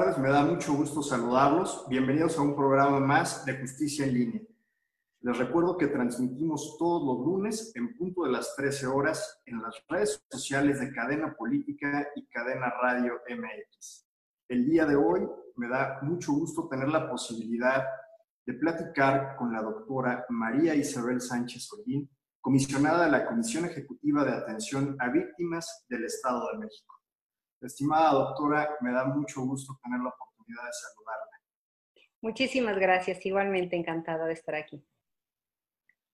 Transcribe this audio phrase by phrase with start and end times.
[0.00, 1.84] Tardes, me da mucho gusto saludarlos.
[1.86, 4.42] Bienvenidos a un programa más de Justicia en Línea.
[5.20, 9.74] Les recuerdo que transmitimos todos los lunes en punto de las 13 horas en las
[9.90, 14.06] redes sociales de Cadena Política y Cadena Radio MX.
[14.48, 15.20] El día de hoy
[15.56, 17.84] me da mucho gusto tener la posibilidad
[18.46, 22.08] de platicar con la doctora María Isabel Sánchez Holguín,
[22.40, 26.99] comisionada de la Comisión Ejecutiva de Atención a Víctimas del Estado de México.
[27.60, 31.40] Estimada doctora, me da mucho gusto tener la oportunidad de saludarla.
[32.22, 34.82] Muchísimas gracias, igualmente encantada de estar aquí.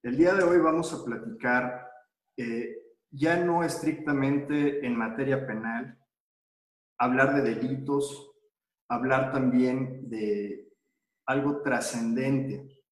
[0.03, 1.91] El día de hoy vamos a platicar
[2.37, 2.77] eh,
[3.11, 5.99] ya no estrictamente en materia penal,
[6.99, 8.33] hablar de delitos,
[8.89, 10.73] hablar también de
[11.27, 12.85] algo trascendente,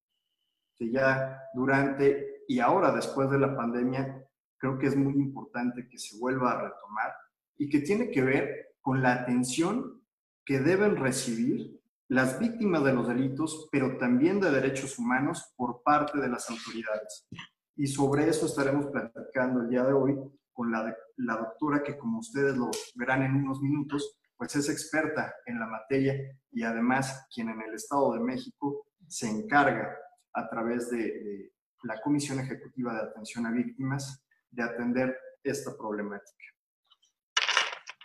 [0.77, 4.23] que ya durante y ahora después de la pandemia
[4.57, 7.13] creo que es muy importante que se vuelva a retomar
[7.57, 10.01] y que tiene que ver con la atención
[10.45, 16.19] que deben recibir las víctimas de los delitos, pero también de derechos humanos por parte
[16.19, 17.27] de las autoridades.
[17.75, 20.15] Y sobre eso estaremos platicando el día de hoy
[20.53, 25.59] con la, doctora que, como ustedes lo verán en unos minutos, pues es experta en
[25.59, 26.15] la materia
[26.51, 29.97] y además quien en el Estado de México se encarga
[30.33, 31.51] a través de
[31.83, 36.54] la Comisión Ejecutiva de Atención a Víctimas de atender esta problemática.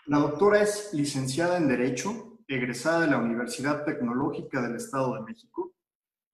[0.06, 5.74] La doctora es licenciada en Derecho, egresada de la Universidad Tecnológica del Estado de México.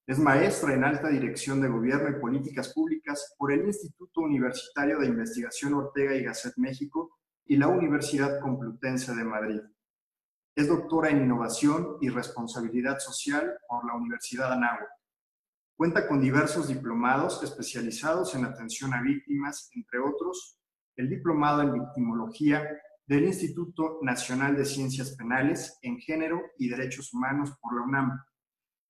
[0.07, 5.09] Es maestra en Alta Dirección de Gobierno y Políticas Públicas por el Instituto Universitario de
[5.09, 9.61] Investigación Ortega y Gasset México y la Universidad Complutense de Madrid.
[10.55, 14.89] Es doctora en Innovación y Responsabilidad Social por la Universidad Anáhuac.
[15.77, 20.57] Cuenta con diversos diplomados especializados en atención a víctimas, entre otros,
[20.95, 22.65] el diplomado en victimología
[23.07, 28.21] del Instituto Nacional de Ciencias Penales en Género y Derechos Humanos por la UNAM,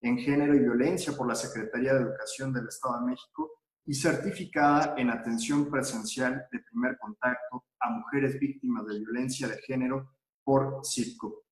[0.02, 3.52] en Género y Violencia por la Secretaría de Educación del Estado de México
[3.86, 10.16] y certificada en atención presencial de primer contacto a mujeres víctimas de violencia de género
[10.44, 11.44] por CIRCO.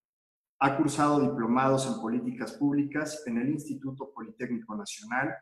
[0.60, 5.36] Ha cursado diplomados en políticas públicas en el Instituto Politécnico Nacional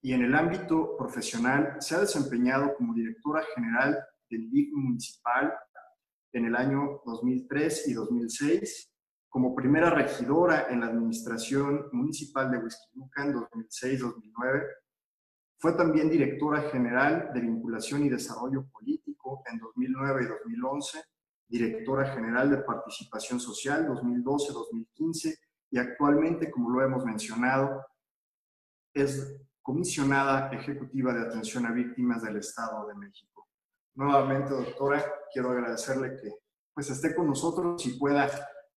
[0.00, 3.98] y en el ámbito profesional se ha desempeñado como directora general
[4.30, 5.52] del DIF municipal
[6.34, 8.92] en el año 2003 y 2006,
[9.28, 14.66] como primera regidora en la administración municipal de Huizquiluca en 2006-2009.
[15.58, 21.02] Fue también directora general de vinculación y desarrollo político en 2009 y 2011,
[21.48, 25.38] directora general de participación social 2012-2015
[25.70, 27.84] y actualmente, como lo hemos mencionado,
[28.92, 33.33] es comisionada ejecutiva de atención a víctimas del Estado de México.
[33.96, 36.32] Nuevamente, doctora, quiero agradecerle que
[36.74, 38.28] pues esté con nosotros y pueda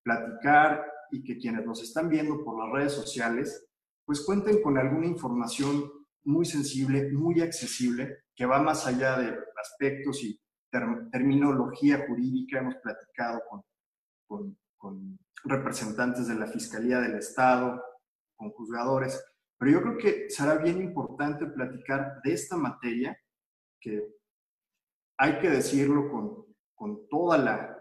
[0.04, 3.68] platicar y que quienes nos están viendo por las redes sociales,
[4.06, 5.92] pues cuenten con alguna información
[6.26, 10.40] muy sensible, muy accesible, que va más allá de aspectos y
[11.12, 12.60] terminología jurídica.
[12.60, 13.64] Hemos platicado con,
[14.28, 17.82] con, con representantes de la Fiscalía del Estado,
[18.36, 19.24] con juzgadores,
[19.58, 23.18] pero yo creo que será bien importante platicar de esta materia
[23.80, 24.17] que
[25.18, 26.46] hay que decirlo con,
[26.76, 27.78] con toda la,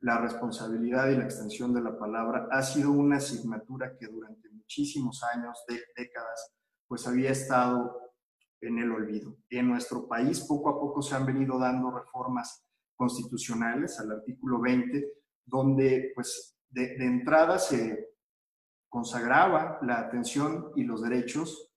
[0.00, 5.22] la, responsabilidad y la extensión de la palabra, ha sido una asignatura que durante muchísimos
[5.34, 6.54] años, de, décadas,
[6.86, 8.12] pues había estado
[8.60, 9.36] en el olvido.
[9.48, 15.06] En nuestro país poco a poco se han venido dando reformas constitucionales al artículo 20,
[15.44, 18.10] donde pues de, de entrada se
[18.88, 21.70] consagraba la atención y los derechos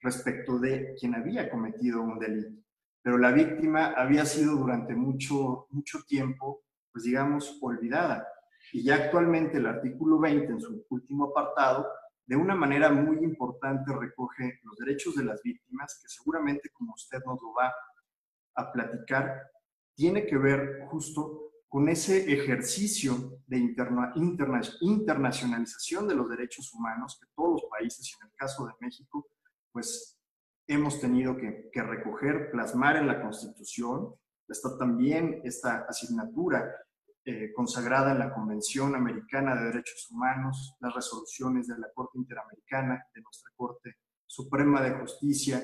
[0.00, 2.62] respecto de quien había cometido un delito
[3.02, 8.26] pero la víctima había sido durante mucho, mucho tiempo, pues digamos, olvidada.
[8.72, 11.86] Y ya actualmente el artículo 20, en su último apartado,
[12.24, 17.18] de una manera muy importante recoge los derechos de las víctimas, que seguramente, como usted
[17.26, 17.72] nos lo va
[18.54, 19.50] a platicar,
[19.94, 24.12] tiene que ver justo con ese ejercicio de interna,
[24.80, 29.26] internacionalización de los derechos humanos que todos los países, y en el caso de México,
[29.72, 30.21] pues
[30.66, 34.14] hemos tenido que, recoger, plasmar en la Constitución.
[34.48, 36.74] Está también esta asignatura
[37.24, 43.06] eh, consagrada en la Convención Americana de Derechos Humanos, las resoluciones de la Corte Interamericana,
[43.14, 45.62] de nuestra Corte Suprema de Justicia,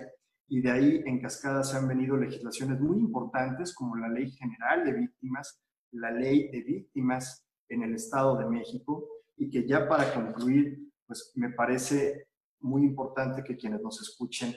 [0.50, 4.84] y de ahí en cascada se han venido legislaciones muy importantes como la Ley General
[4.84, 5.60] de Víctimas,
[5.92, 9.06] la Ley de Víctimas en el Estado de México,
[9.36, 12.28] y que ya para concluir, pues me parece
[12.60, 14.54] muy importante que quienes nos escuchen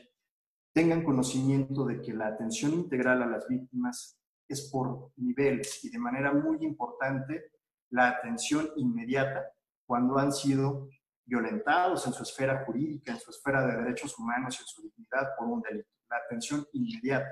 [0.73, 6.00] tengan conocimiento de que la atención integral a las víctimas es por niveles y de
[6.00, 7.51] manera muy importante
[7.89, 9.51] la atención inmediata
[9.85, 10.89] cuando han sido
[11.25, 15.35] violentados en su esfera jurídica, en su esfera de derechos humanos y en su dignidad
[15.38, 15.89] por un delito.
[16.09, 17.29] La atención inmediata.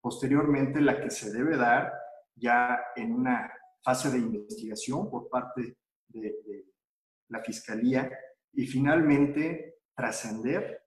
[0.00, 1.92] Posteriormente, la que se debe dar
[2.34, 3.50] ya en una
[3.82, 5.76] fase de investigación por parte
[6.08, 6.66] de,
[7.28, 8.08] la Fiscalía
[8.52, 10.85] y finalmente trascender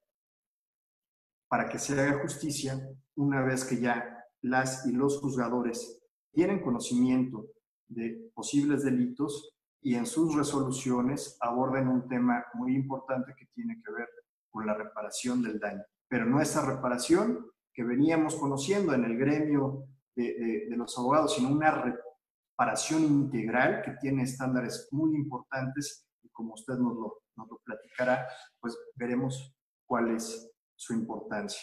[1.50, 2.80] para que se haga justicia
[3.16, 6.01] una vez que ya las y los juzgadores
[6.31, 7.48] tienen conocimiento
[7.88, 13.92] de posibles delitos y en sus resoluciones aborden un tema muy importante que tiene que
[13.92, 14.07] ver
[14.50, 15.84] con la reparación del daño.
[16.07, 19.86] Pero no esa reparación que veníamos conociendo en el gremio
[20.16, 26.75] de, los abogados, sino una reparación integral que tiene estándares muy importantes y como usted
[26.75, 28.28] nos lo, nos lo platicará,
[28.60, 29.56] pues veremos
[29.86, 31.62] cuál es su importancia.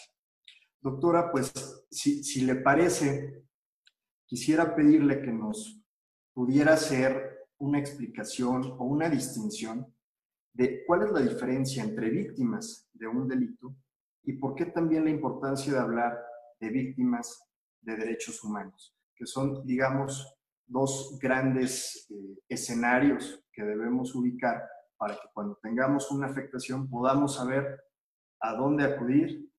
[0.79, 1.51] Doctora, pues
[1.89, 3.43] si, si le parece,
[4.27, 5.81] quisiera pedirle que nos
[6.33, 9.91] pudiera hacer una explicación o una distinción
[10.53, 13.75] de cuál es la diferencia entre víctimas de un delito
[14.23, 16.23] y por qué también la importancia de hablar
[16.59, 17.43] de víctimas
[17.81, 20.31] de derechos humanos, que son, digamos,
[20.67, 24.61] dos grandes eh, escenarios que debemos ubicar
[24.95, 27.86] para que cuando tengamos una afectación podamos saber
[28.39, 29.49] a dónde acudir,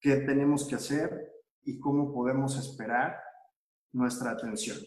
[0.00, 1.32] qué tenemos que hacer
[1.62, 3.18] y cómo podemos esperar
[3.92, 4.78] nuestra atención.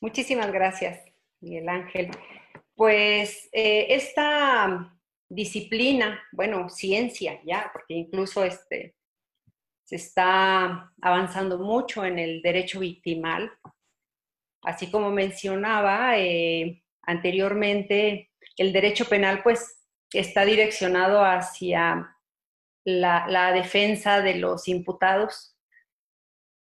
[0.00, 1.02] Muchísimas gracias,
[1.40, 2.10] Miguel Ángel.
[2.74, 4.94] Pues eh, esta
[5.28, 8.94] disciplina, bueno, ciencia ya, porque incluso este,
[9.84, 13.50] se está avanzando mucho en el derecho victimal.
[14.62, 19.82] Así como mencionaba eh, anteriormente, el derecho penal pues
[20.12, 22.16] está direccionado hacia
[22.84, 25.56] la defensa de los imputados.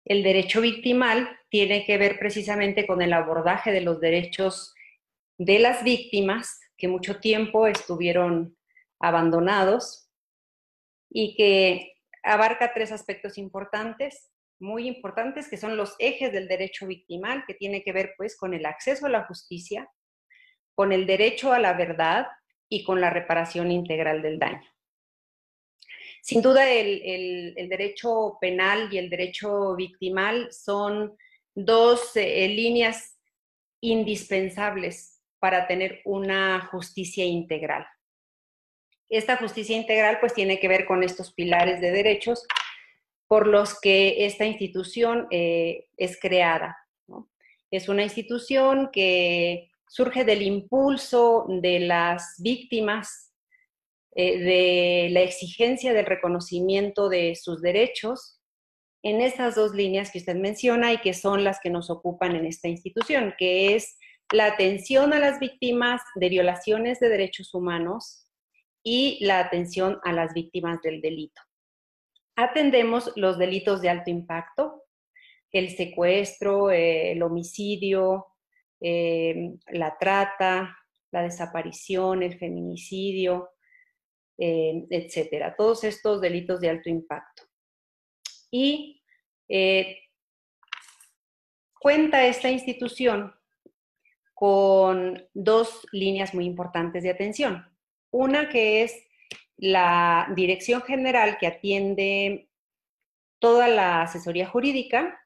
[0.06, 4.74] El derecho victimal tiene que ver precisamente con el abordaje de los derechos
[5.38, 8.58] de las víctimas que mucho tiempo estuvieron
[9.00, 10.10] abandonados
[11.10, 11.94] y que
[12.24, 17.84] abarca tres aspectos importantes, muy importantes, que son los ejes del derecho victimal, que tiene
[17.84, 19.90] que ver pues con el acceso a la justicia,
[20.80, 22.28] con el derecho a la verdad
[22.70, 24.64] y con la reparación integral del daño.
[26.22, 31.18] Sin duda, el, derecho penal y el derecho victimal son
[31.54, 33.20] dos eh, líneas
[33.82, 37.86] indispensables para tener una justicia integral.
[39.10, 42.48] Esta justicia integral pues tiene que ver con estos pilares de derechos
[43.28, 46.78] por los que esta institución eh, es creada.
[47.70, 53.34] Es una institución que surge del impulso de las víctimas,
[54.16, 58.40] eh, de la exigencia del reconocimiento de sus derechos
[59.02, 62.46] en estas dos líneas que usted menciona y que son las que nos ocupan en
[62.46, 63.98] esta institución, que es
[64.32, 68.28] la atención a las víctimas de violaciones de derechos humanos
[68.84, 71.42] y la atención a las víctimas del delito.
[72.36, 74.84] Atendemos los delitos de alto impacto,
[75.52, 78.28] el secuestro, el homicidio,
[78.82, 80.78] eh, la trata,
[81.12, 83.50] la desaparición, el feminicidio,
[84.38, 85.56] eh, etcétera.
[85.56, 87.44] Todos estos delitos de alto impacto.
[88.52, 89.02] Y
[89.48, 89.98] eh,
[91.80, 93.34] cuenta esta institución
[94.34, 97.66] con dos líneas muy importantes de atención.
[98.12, 99.06] Una que es
[99.58, 102.50] la Dirección General que atiende
[103.40, 105.20] toda la asesoría jurídica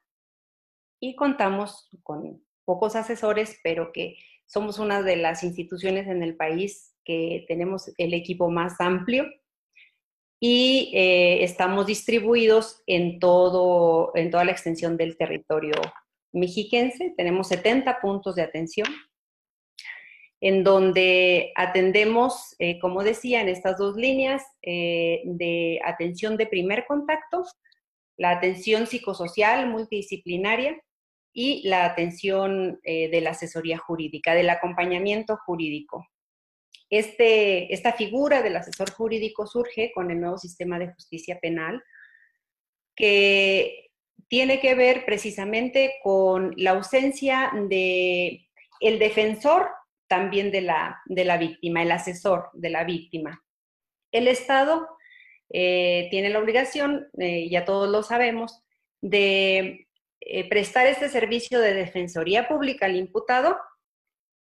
[0.98, 4.16] y contamos con pocos asesores, pero que
[4.46, 9.26] somos una de las instituciones en el país que tenemos el equipo más amplio
[10.40, 15.74] y eh, estamos distribuidos en, todo, en toda la extensión del territorio
[16.32, 17.14] mexiquense.
[17.16, 18.88] Tenemos 70 puntos de atención
[20.40, 26.84] en donde atendemos, eh, como decía, en estas dos líneas eh, de atención de primer
[26.86, 27.44] contacto,
[28.18, 30.78] la atención psicosocial multidisciplinaria
[31.34, 36.06] y la atención de la asesoría jurídica, del acompañamiento jurídico.
[36.88, 41.82] Este, esta figura del asesor jurídico surge con el nuevo sistema de justicia penal,
[42.94, 43.90] que
[44.28, 48.46] tiene que ver precisamente con la ausencia de
[48.80, 49.68] el defensor
[50.06, 53.42] también de la, de la víctima, el asesor de la víctima.
[54.12, 54.86] El Estado
[55.50, 58.62] eh, tiene la obligación, eh, ya todos lo sabemos,
[59.00, 59.83] de
[60.26, 63.58] eh, prestar este servicio de defensoría pública al imputado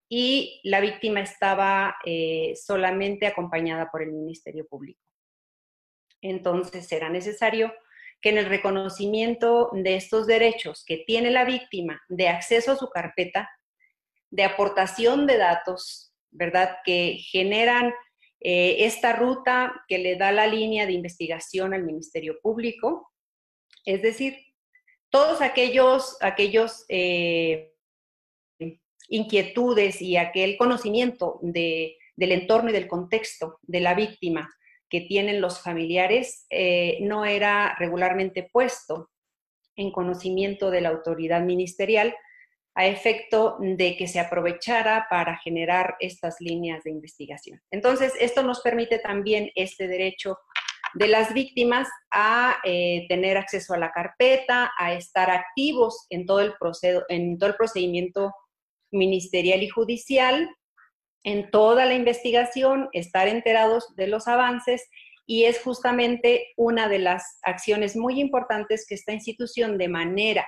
[0.08, 5.00] y la víctima estaba eh, solamente acompañada por el Ministerio Público.
[6.20, 7.72] Entonces era necesario
[8.20, 12.88] que en el reconocimiento de estos derechos que tiene la víctima de acceso a su
[12.88, 13.50] carpeta,
[14.30, 16.76] de aportación de datos, ¿verdad?
[16.84, 17.92] Que generan
[18.38, 23.10] eh, esta ruta que le da la línea de investigación al Ministerio Público,
[23.84, 24.36] es decir,
[25.12, 27.74] todos aquellos, aquellos eh,
[29.08, 34.50] inquietudes y aquel conocimiento del entorno y del contexto de la víctima
[34.88, 39.10] que tienen los familiares eh, no era regularmente puesto
[39.76, 42.14] en conocimiento de la autoridad ministerial
[42.74, 47.60] a efecto de que se aprovechara para generar estas líneas de investigación.
[47.70, 50.38] Entonces, esto nos permite también este derecho
[50.94, 56.40] de las víctimas a eh, tener acceso a la carpeta, a estar activos en todo,
[56.40, 56.54] el
[57.08, 58.32] en todo el procedimiento
[58.90, 60.48] ministerial y judicial,
[61.24, 64.88] en toda la investigación, estar enterados de los avances
[65.26, 70.46] y es justamente una de las acciones muy importantes que esta institución de manera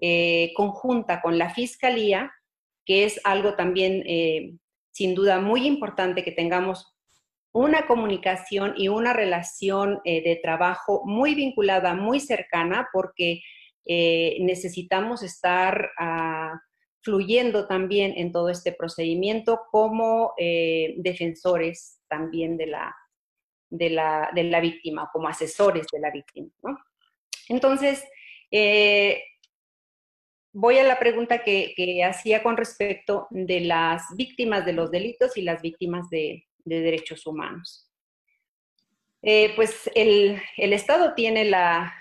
[0.00, 2.32] eh, conjunta con la Fiscalía,
[2.86, 4.54] que es algo también eh,
[4.92, 6.93] sin duda muy importante que tengamos
[7.54, 13.40] una comunicación y una relación eh, de trabajo muy vinculada, muy cercana, porque
[13.86, 16.58] necesitamos estar ah,
[17.02, 22.96] fluyendo también en todo este procedimiento como defensores también de la,
[23.68, 26.48] de la, de la víctima, como asesores de la víctima.
[27.50, 28.02] Entonces,
[30.54, 35.42] voy a la pregunta que, hacía con respecto de las víctimas de los delitos y
[35.42, 37.90] las víctimas de, derechos humanos.
[39.26, 41.94] Eh, pues el, Estado tiene la,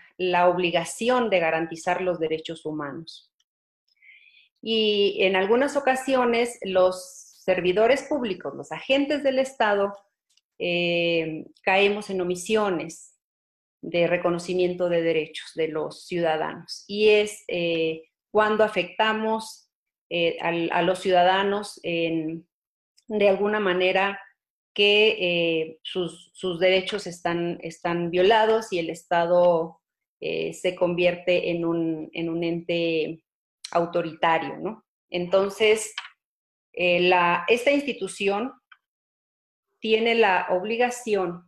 [0.49, 3.31] obligación de garantizar los derechos humanos.
[4.61, 9.93] Y en algunas ocasiones los servidores públicos, los agentes del Estado,
[10.59, 13.17] eh, caemos en omisiones
[13.81, 16.83] de reconocimiento de derechos de los ciudadanos.
[16.87, 19.69] Y es eh, cuando afectamos
[20.41, 24.19] a, los ciudadanos de alguna manera
[24.73, 29.79] que eh, sus, derechos están, están, violados y el Estado
[30.19, 33.23] eh, se convierte en un, ente
[33.71, 34.57] autoritario.
[34.57, 34.85] ¿no?
[35.09, 35.93] Entonces,
[36.75, 38.53] esta institución
[39.79, 41.43] tiene la obligación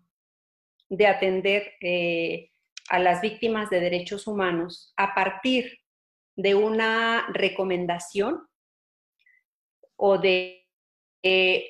[0.89, 1.73] de atender
[2.89, 5.79] a las víctimas de derechos humanos a partir
[6.35, 8.45] de una recomendación
[9.95, 10.64] o de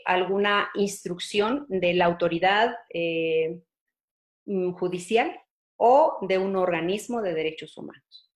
[0.05, 3.62] alguna instrucción de la autoridad eh,
[4.45, 5.39] mm, judicial
[5.77, 8.31] o de un organismo de derechos humanos,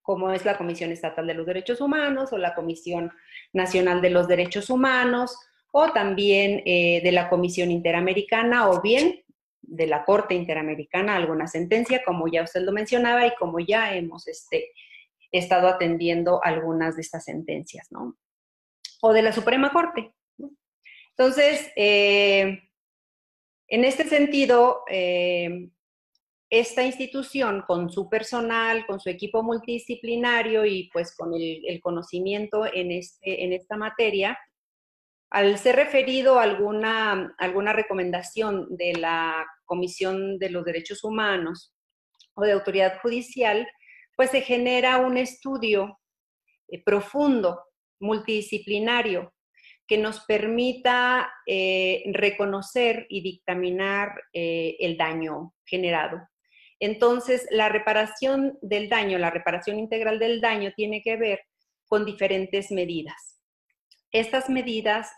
[0.00, 3.12] como es la Comisión Estatal de los Derechos Humanos o la Comisión
[3.52, 5.36] Nacional de los Derechos Humanos
[5.70, 9.22] o también eh, de la Comisión Interamericana o bien
[9.60, 14.28] de la Corte Interamericana alguna sentencia, como ya usted lo mencionaba y como ya hemos
[14.28, 14.72] este,
[15.30, 18.16] estado atendiendo algunas de estas sentencias, ¿no?
[19.00, 20.14] O de la Suprema Corte.
[21.16, 22.62] Entonces, eh,
[23.68, 25.70] en este sentido, eh,
[26.50, 32.92] esta institución con su personal, con su equipo multidisciplinario y pues con el, conocimiento en,
[32.92, 34.38] este, en esta materia,
[35.30, 41.74] al ser referido a alguna, alguna recomendación de la Comisión de los Derechos Humanos
[42.34, 43.66] o de autoridad judicial,
[44.14, 45.98] pues se genera un estudio
[46.68, 47.64] eh, profundo,
[47.98, 49.31] multidisciplinario,
[49.92, 56.18] que nos permita eh, reconocer y dictaminar eh, el daño generado.
[56.80, 61.40] Entonces, la reparación del daño, la reparación integral del daño tiene que ver
[61.84, 63.38] con diferentes medidas.
[64.12, 65.10] Estas medidas,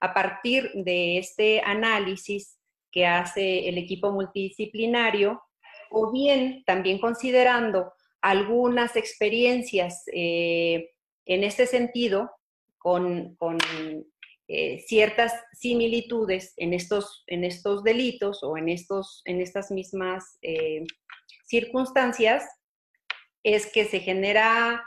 [0.00, 2.56] a partir de este análisis
[2.92, 5.42] que hace el equipo multidisciplinario,
[5.90, 10.90] o bien también considerando algunas experiencias eh,
[11.26, 12.30] en este sentido
[12.78, 13.36] con,
[14.50, 20.84] eh, ciertas similitudes en estos, en estos delitos o en, estos, en estas mismas eh,
[21.46, 22.44] circunstancias,
[23.42, 24.84] es que se genera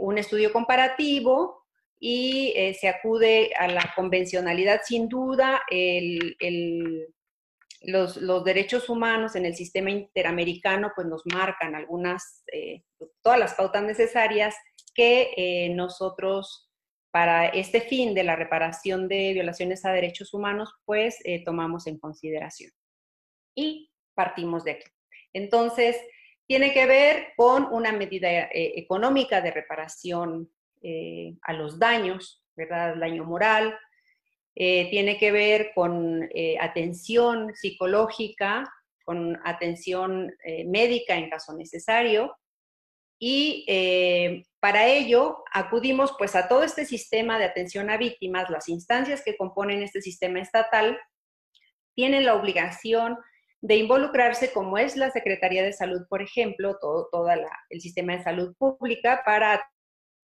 [0.00, 1.62] un estudio comparativo
[2.00, 4.80] y se acude a la convencionalidad.
[4.84, 6.36] Sin duda, el
[7.86, 12.82] los, derechos humanos en el sistema interamericano pues nos marcan algunas, eh,
[13.22, 14.54] todas las pautas necesarias
[14.94, 16.65] que eh, nosotros
[17.16, 21.98] para este fin de la reparación de violaciones a derechos humanos pues eh, tomamos en
[21.98, 22.70] consideración.
[23.54, 24.90] Y partimos de aquí.
[25.32, 25.96] Entonces,
[26.46, 30.50] tiene que ver con una medida económica de reparación
[31.40, 32.96] a los daños, ¿verdad?
[32.96, 33.78] Daño moral,
[34.54, 38.70] eh, tiene que ver con eh, atención psicológica
[39.06, 42.36] con atención médica en caso necesario.
[43.18, 43.64] Y
[44.66, 49.36] para ello acudimos pues a todo este sistema de atención a víctimas, las instancias que
[49.36, 50.98] componen este sistema estatal
[51.94, 53.16] tienen la obligación
[53.60, 57.08] de involucrarse, como es la Secretaría de Salud, por ejemplo, todo,
[57.70, 59.64] el sistema de salud pública, para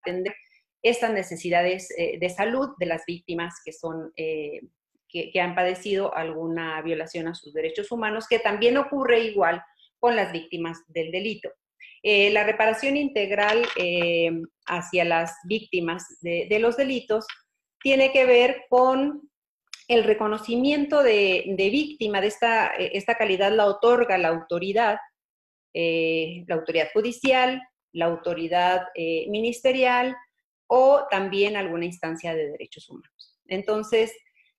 [0.00, 0.34] atender
[0.82, 4.12] estas necesidades eh, de salud de las víctimas que son...
[4.16, 4.60] Eh,
[5.08, 9.62] que, han padecido alguna violación a sus derechos humanos, que también ocurre igual
[10.00, 11.50] con las víctimas del delito.
[12.02, 14.32] Eh, la reparación integral eh,
[14.66, 17.26] hacia las víctimas de, los delitos
[17.80, 19.30] tiene que ver con
[19.86, 24.98] el reconocimiento de, víctima, de esta, esta, calidad la otorga la autoridad,
[25.74, 28.86] eh, la autoridad judicial, la autoridad
[29.28, 30.16] ministerial
[30.66, 33.38] o también alguna instancia de derechos humanos.
[33.46, 34.12] Entonces,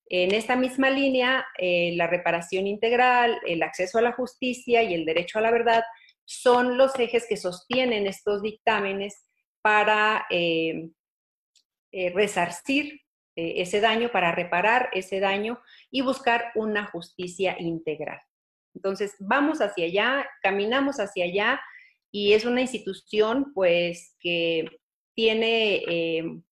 [0.08, 5.38] en esta misma línea, la reparación integral, el acceso a la justicia y el derecho
[5.38, 5.82] a la verdad
[6.24, 9.26] son los ejes que sostienen estos dictámenes
[9.62, 10.90] para eh,
[11.92, 13.00] eh, resarcir
[13.36, 18.20] eh, ese daño, para reparar ese daño y buscar una justicia integral.
[18.74, 21.60] Entonces, vamos hacia allá, caminamos hacia allá
[22.10, 24.68] y es una institución pues que
[25.14, 26.42] tiene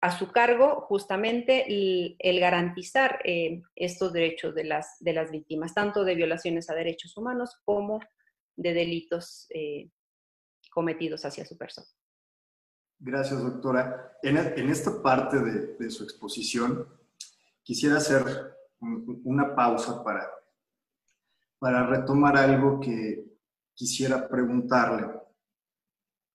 [0.00, 3.20] a su cargo justamente el, garantizar
[3.74, 8.00] estos derechos de las, de las víctimas, tanto de violaciones a derechos humanos como
[8.60, 9.90] de delitos eh,
[10.70, 11.86] cometidos hacia su persona.
[12.98, 14.18] Gracias, doctora.
[14.22, 14.36] En,
[14.68, 16.86] esta parte de, su exposición,
[17.62, 18.22] quisiera hacer
[19.24, 20.30] una pausa para,
[21.58, 23.24] para retomar algo que
[23.74, 25.08] quisiera preguntarle.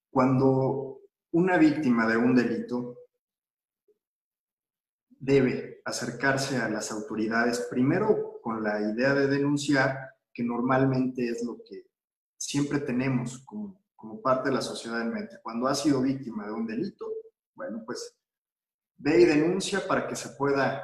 [0.09, 1.01] Cuando
[1.31, 2.97] una víctima de un delito
[5.09, 11.57] debe acercarse a las autoridades, primero con la idea de denunciar, que normalmente es lo
[11.63, 11.84] que
[12.45, 15.37] siempre tenemos como, como parte de la sociedad en mente.
[15.41, 17.07] Cuando ha sido víctima de un delito,
[17.55, 18.15] bueno, pues
[18.97, 20.83] ve y denuncia para que se pueda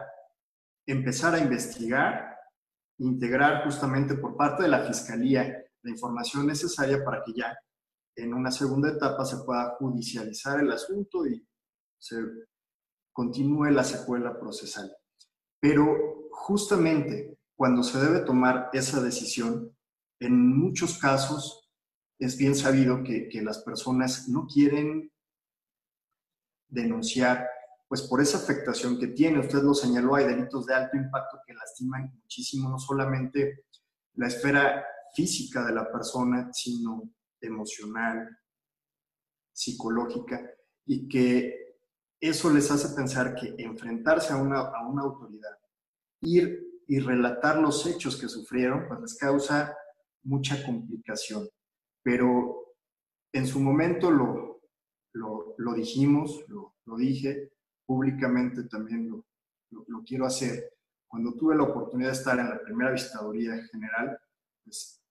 [0.87, 2.35] empezar a investigar,
[2.97, 7.57] integrar justamente por parte de la Fiscalía la información necesaria para que ya
[8.15, 11.47] en una segunda etapa se pueda judicializar el asunto y
[11.97, 12.17] se
[13.13, 14.91] continúe la secuela procesal.
[15.59, 19.75] Pero justamente cuando se debe tomar esa decisión,
[20.21, 21.67] en muchos casos
[22.19, 25.11] es bien sabido que, las personas no quieren
[26.67, 27.49] denunciar,
[27.87, 29.39] pues por esa afectación que tiene.
[29.39, 33.65] Usted lo señaló, hay delitos de alto impacto que lastiman muchísimo, no solamente
[34.13, 38.29] la esfera física de la persona, sino emocional,
[39.51, 40.39] psicológica,
[40.85, 41.79] y que
[42.19, 45.57] eso les hace pensar que enfrentarse a una, a una autoridad,
[46.21, 49.75] ir y relatar los hechos que sufrieron, pues les causa
[50.23, 51.47] mucha complicación.
[52.03, 52.75] Pero
[53.33, 54.61] en su momento lo,
[55.13, 57.53] lo, dijimos, lo, lo, dije,
[57.85, 59.25] públicamente también lo,
[59.87, 60.73] lo, quiero hacer.
[61.07, 64.17] Cuando tuve la oportunidad de estar en la primera visitaduría general,
[64.63, 65.01] pues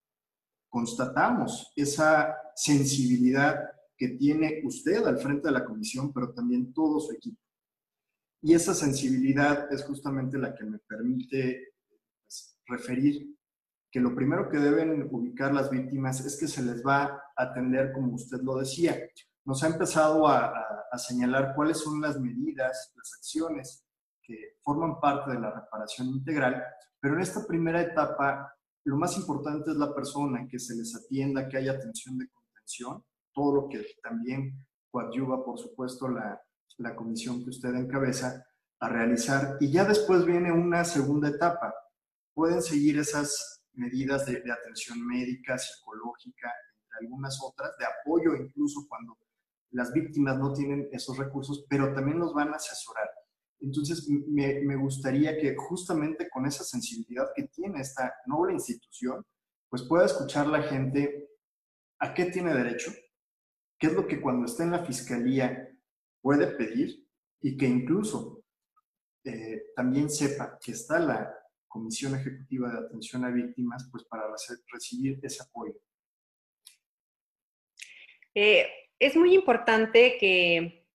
[0.69, 7.13] constatamos esa sensibilidad que tiene usted al frente de la comisión, pero también todo su
[7.13, 7.39] equipo.
[8.41, 11.73] Y esa sensibilidad es justamente la que me permite
[12.23, 13.35] pues, referir
[13.91, 17.03] que lo primero que deben ubicar las víctimas es que se les va
[17.35, 18.97] a atender como usted lo decía.
[19.43, 20.53] Nos ha empezado a,
[20.97, 23.85] señalar cuáles son las medidas, las acciones
[24.21, 26.61] que forman parte de la reparación integral,
[26.99, 31.47] pero en esta primera etapa lo más importante es la persona, que se les atienda,
[31.47, 36.41] que haya atención de contención, todo lo que también coadyuva, por supuesto, la,
[36.77, 38.45] la comisión que usted encabeza
[38.79, 39.57] a realizar.
[39.59, 41.73] Y ya después viene una segunda etapa.
[42.33, 46.51] Pueden seguir esas medidas de, atención médica, psicológica,
[46.83, 49.17] entre algunas otras, de apoyo incluso cuando
[49.71, 53.09] las víctimas no tienen esos recursos, pero también los van a asesorar.
[53.61, 59.23] Entonces, me, gustaría que justamente con esa sensibilidad que tiene esta noble institución,
[59.69, 61.29] pues pueda escuchar la gente
[61.99, 62.91] a qué tiene derecho,
[63.79, 65.69] qué es lo que cuando está en la fiscalía
[66.21, 67.07] puede pedir
[67.39, 68.43] y que incluso
[69.23, 71.40] eh, también sepa que está la,
[71.71, 74.23] Comisión Ejecutiva de Atención a Víctimas, pues para
[74.71, 75.73] recibir ese apoyo.
[78.35, 78.67] Eh,
[78.99, 80.85] es muy importante que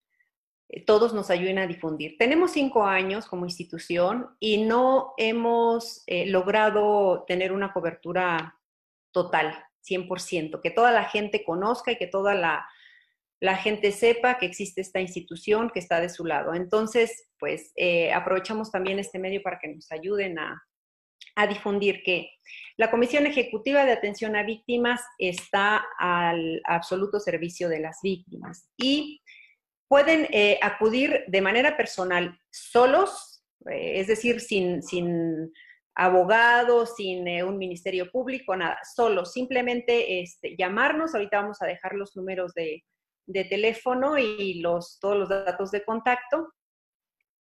[0.69, 2.19] eh, todos nos ayuden a difundir.
[2.19, 8.59] Tenemos cinco años como institución y no hemos eh, logrado tener una cobertura
[9.13, 12.69] total, 100%, que toda la gente conozca y que toda la,
[13.41, 16.55] la gente sepa que existe esta institución que está de su lado.
[16.55, 17.73] Entonces, pues
[18.15, 20.63] aprovechamos también este medio para que nos ayuden a,
[21.37, 22.31] a difundir que
[22.77, 29.21] la Comisión Ejecutiva de Atención a Víctimas está al absoluto servicio de las víctimas y
[29.89, 35.53] pueden eh, acudir de manera personal solos, eh, es decir, sin, sin
[35.95, 41.95] abogado, sin eh, un ministerio público, nada, solo, simplemente este, llamarnos, ahorita vamos a dejar
[41.95, 42.83] los números de,
[43.27, 46.53] de teléfono y los, todos los datos de contacto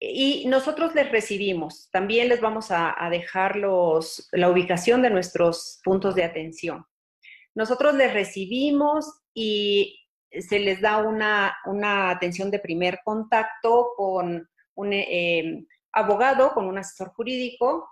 [0.00, 1.90] y nosotros les recibimos.
[1.90, 6.87] También les vamos a, dejar los, la ubicación de nuestros puntos de atención.
[7.54, 9.98] Nosotros les recibimos y
[10.31, 17.09] se les da una, atención de primer contacto con un eh, abogado, con un asesor
[17.09, 17.88] jurídico,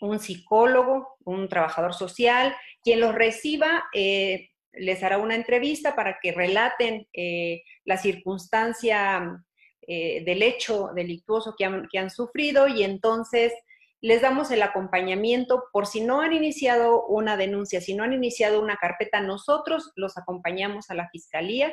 [0.00, 2.54] un psicólogo, un trabajador social.
[2.82, 9.44] Quien los reciba eh, les hará una entrevista para que relaten eh, la circunstancia
[9.86, 13.52] eh, del hecho delictuoso que han, que han sufrido y entonces
[14.00, 18.60] les damos el acompañamiento por si no han iniciado una denuncia, si no han iniciado
[18.60, 21.72] una carpeta, nosotros los acompañamos a la fiscalía,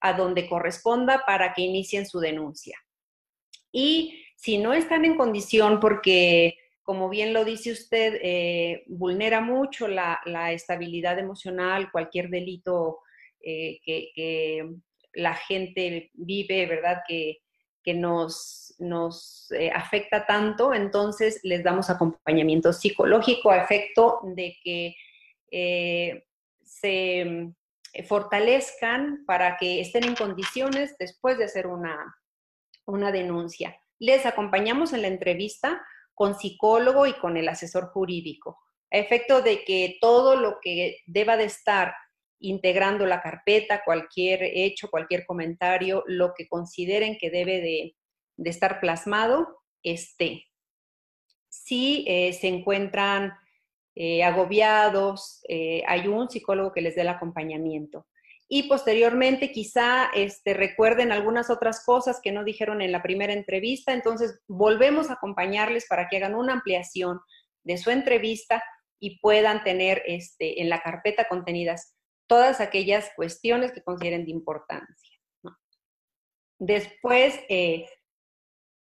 [0.00, 2.76] a donde corresponda para que inicien su denuncia.
[3.70, 9.88] Y si no están en condición, porque como bien lo dice usted, eh, vulnera mucho
[9.88, 10.22] la,
[10.52, 13.00] estabilidad emocional, cualquier delito
[13.42, 14.66] eh, que,
[15.12, 17.02] la gente vive, ¿verdad?
[17.06, 17.40] Que,
[17.82, 24.94] que nos, nos eh, afecta tanto, entonces les damos acompañamiento psicológico a efecto de que
[26.64, 27.52] se
[28.06, 32.16] fortalezcan para que estén en condiciones después de hacer una,
[32.86, 33.78] una denuncia.
[33.98, 35.82] Les acompañamos en la entrevista
[36.18, 38.58] con psicólogo y con el asesor jurídico,
[38.90, 41.94] a efecto de que todo lo que deba de estar
[42.40, 47.94] integrando la carpeta, cualquier hecho, cualquier comentario, lo que consideren que debe de,
[48.50, 50.44] estar plasmado, esté.
[51.48, 53.32] Si eh, se encuentran
[53.94, 58.08] eh, agobiados, eh, hay un psicólogo que les dé el acompañamiento.
[58.50, 63.92] Y posteriormente quizá este, recuerden algunas otras cosas que no dijeron en la primera entrevista,
[63.92, 67.20] entonces volvemos a acompañarles para que hagan una ampliación
[67.64, 68.64] de su entrevista
[68.98, 71.94] y puedan tener este, en la carpeta contenidas
[72.26, 75.18] todas aquellas cuestiones que consideren de importancia.
[76.58, 77.86] Después, eh,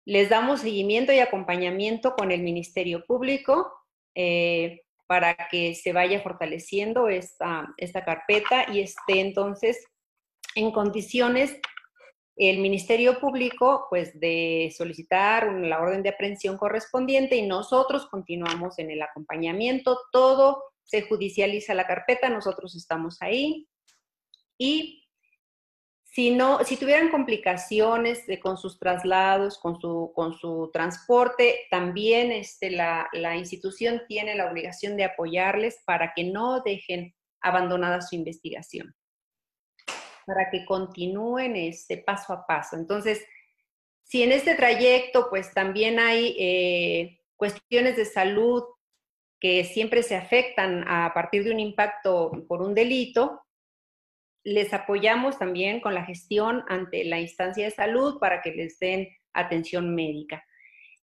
[0.07, 3.73] les damos seguimiento y acompañamiento con el Ministerio Público
[4.15, 9.85] eh, para que se vaya fortaleciendo esta, esta carpeta y esté entonces
[10.55, 11.61] en condiciones
[12.37, 18.93] el Ministerio Público, pues, de solicitar la orden de aprehensión correspondiente y nosotros continuamos en
[18.93, 23.67] el acompañamiento, todo se judicializa la carpeta, nosotros estamos ahí.
[24.59, 25.00] Y
[26.13, 32.71] si no, si tuvieran complicaciones con sus traslados, con su, con su transporte, también este,
[32.71, 38.95] la, la institución tiene la obligación de apoyarles para que no dejen abandonada su investigación,
[40.27, 42.77] para que continúen este paso a paso.
[42.77, 43.25] Entonces,
[44.03, 48.65] si en este trayecto, pues también hay eh, cuestiones de salud
[49.39, 53.43] que siempre se afectan a partir de un impacto por un delito,
[54.45, 59.09] les apoyamos también con la gestión ante la instancia de salud para que les den
[59.33, 60.43] atención médica.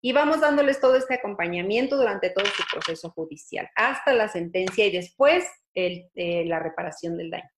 [0.02, 4.92] Y vamos dándoles todo este acompañamiento durante todo su proceso judicial, hasta la sentencia y
[4.92, 7.50] después eh, la reparación del daño.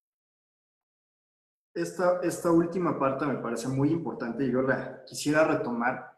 [1.73, 6.11] Esta, esta última parte me parece muy importante y yo la quisiera retomar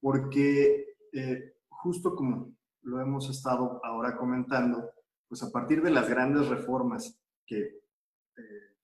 [0.00, 2.52] porque eh, justo como
[2.82, 4.92] lo hemos estado ahora comentando,
[5.28, 7.80] pues a partir de las grandes reformas que
[8.36, 8.77] eh,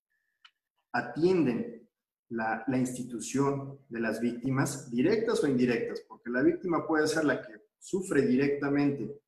[0.95, 1.89] atienden
[2.31, 7.43] la, la, institución de las víctimas, directas o indirectas, porque la víctima puede ser la
[7.43, 9.21] que sufre directamente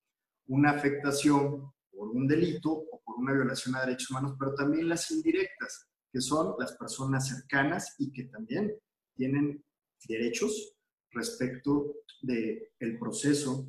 [0.46, 5.10] una afectación por un delito o por una violación a derechos humanos, pero también las
[5.10, 8.74] indirectas, que son las personas cercanas y que también
[9.14, 9.62] tienen
[10.08, 10.76] derechos
[11.10, 13.68] respecto del el proceso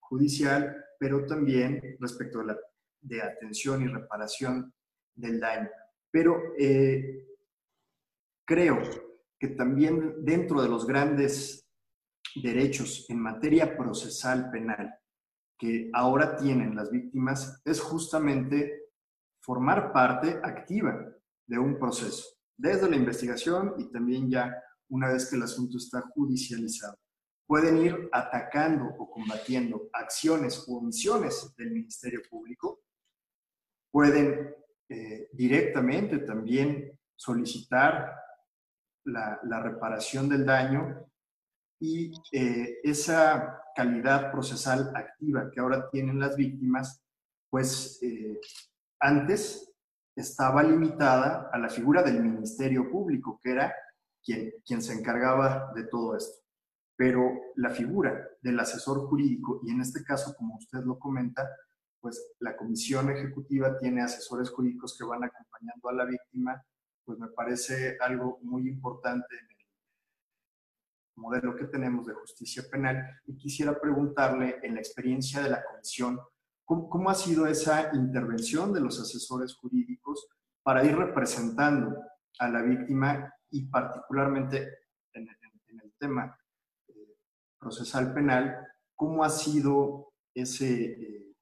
[0.00, 2.58] judicial, pero también respecto a la
[3.00, 4.72] de atención y reparación
[5.14, 5.68] del daño.
[6.10, 7.33] Pero eh,
[8.44, 8.82] creo
[9.38, 11.66] que también dentro de los grandes
[12.34, 14.94] derechos en materia procesal penal
[15.58, 18.90] que ahora tienen las víctimas es justamente
[19.40, 20.98] formar parte activa
[21.46, 22.24] de un proceso,
[22.56, 24.54] desde la investigación y también ya
[24.88, 26.96] una vez que el asunto está judicializado.
[27.46, 32.82] Pueden ir atacando o combatiendo acciones o omisiones del Ministerio Público,
[33.92, 34.54] pueden
[34.88, 38.23] eh, directamente también solicitar
[39.04, 41.06] la, reparación del daño
[41.80, 47.02] y eh, esa calidad procesal activa que ahora tienen las víctimas,
[47.50, 48.40] pues eh,
[49.00, 49.72] antes
[50.16, 53.74] estaba limitada a la figura del Ministerio Público, que era
[54.22, 56.42] quien, quien se encargaba de todo esto.
[56.96, 61.48] Pero la figura del asesor jurídico, y en este caso, como usted lo comenta,
[62.00, 66.62] pues la comisión ejecutiva tiene asesores jurídicos que van acompañando a la víctima,
[67.04, 69.54] pues me parece algo muy importante en el
[71.16, 73.20] modelo que tenemos de justicia penal.
[73.26, 76.18] Y quisiera preguntarle, en la experiencia de la comisión,
[76.64, 80.28] ¿cómo, ha sido esa intervención de los asesores jurídicos
[80.62, 81.96] para ir representando
[82.38, 84.78] a la víctima y particularmente
[85.12, 86.36] en, el tema
[86.88, 87.16] eh,
[87.58, 88.56] procesal penal,
[88.94, 91.34] cómo ha sido ese, eh,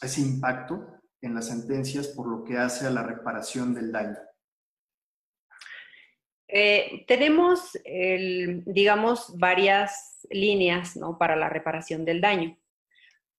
[0.00, 4.18] ese impacto en las sentencias por lo que hace a la reparación del daño.
[6.52, 7.78] Eh, tenemos,
[8.66, 12.58] digamos, varias líneas para la reparación del daño.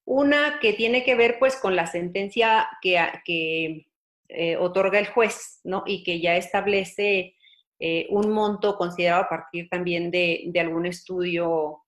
[0.06, 3.86] Una que tiene que ver pues con la sentencia que,
[4.30, 7.36] eh, otorga el juez y que ya establece
[7.80, 11.84] eh, un monto considerado a partir también de, algún estudio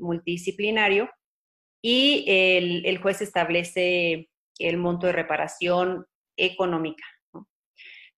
[0.00, 1.08] multidisciplinario
[1.80, 7.04] y el, juez establece el monto de reparación económica.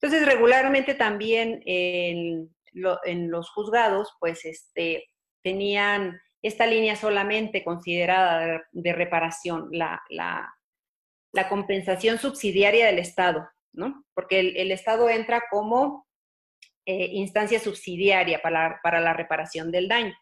[0.01, 5.11] Entonces, regularmente también en, los juzgados, pues, este,
[5.43, 10.01] tenían esta línea solamente considerada de, reparación, la,
[11.49, 14.05] compensación subsidiaria del Estado, ¿no?
[14.15, 16.07] Porque el, Estado entra como
[16.87, 20.15] eh, instancia subsidiaria para, para, la reparación del daño.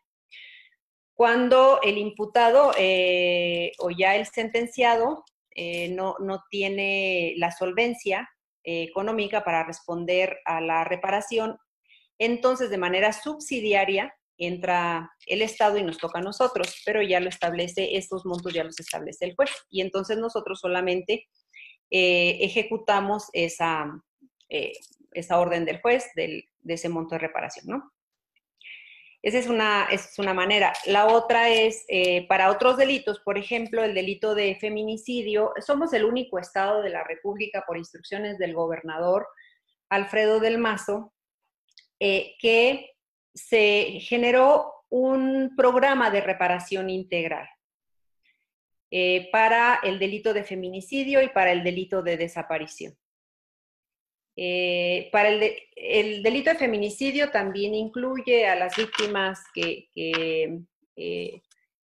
[1.15, 8.29] Cuando el imputado eh, o ya el sentenciado eh, no, no, tiene la solvencia
[8.67, 11.57] económica para responder a la reparación,
[12.19, 17.29] entonces de manera subsidiaria entra el Estado y nos toca a nosotros, pero ya lo
[17.29, 21.27] establece, estos montos ya los establece el juez y entonces nosotros solamente
[21.91, 23.87] eh, ejecutamos esa,
[24.49, 24.73] eh,
[25.13, 27.93] esa orden del juez de ese monto de reparación, ¿no?
[29.27, 30.73] Esa es una, es una manera.
[30.85, 36.05] La otra es, eh, para otros delitos, por ejemplo, el delito de feminicidio, somos el
[36.05, 39.27] único estado de la República por instrucciones del gobernador
[39.89, 41.13] Alfredo del Mazo,
[41.99, 42.93] eh, que
[43.35, 47.49] se generó un programa de reparación integral
[48.93, 52.97] eh, para el delito de feminicidio y para el delito de desaparición.
[54.39, 61.41] Eh, para el, delito de feminicidio también incluye a las víctimas que, eh,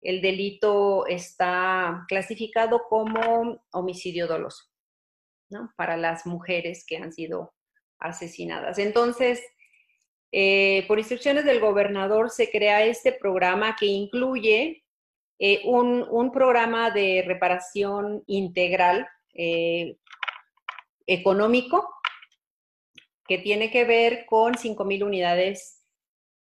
[0.02, 4.66] el delito está clasificado como homicidio doloso,
[5.50, 5.74] ¿no?
[5.76, 7.56] Para las mujeres que han sido
[7.98, 8.78] asesinadas.
[8.78, 9.42] Entonces,
[10.32, 14.84] eh, por instrucciones del gobernador se crea este programa que incluye
[15.66, 19.08] un, un, programa de reparación integral
[21.08, 21.96] económico
[23.28, 25.84] que tiene que ver con 5.000 unidades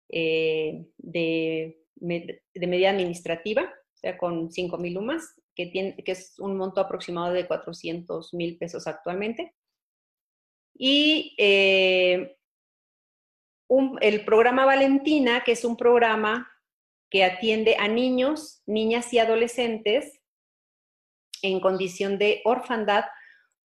[0.09, 6.57] eh, de, de, medida administrativa, o sea, con 5.000 UMAS, que, tiene, que es un
[6.57, 9.55] monto aproximado de 400 mil pesos actualmente.
[10.75, 12.37] Y eh,
[14.01, 16.51] el programa Valentina, que es un programa
[17.11, 20.21] que atiende a niños, niñas y adolescentes
[21.43, 23.05] en condición de orfandad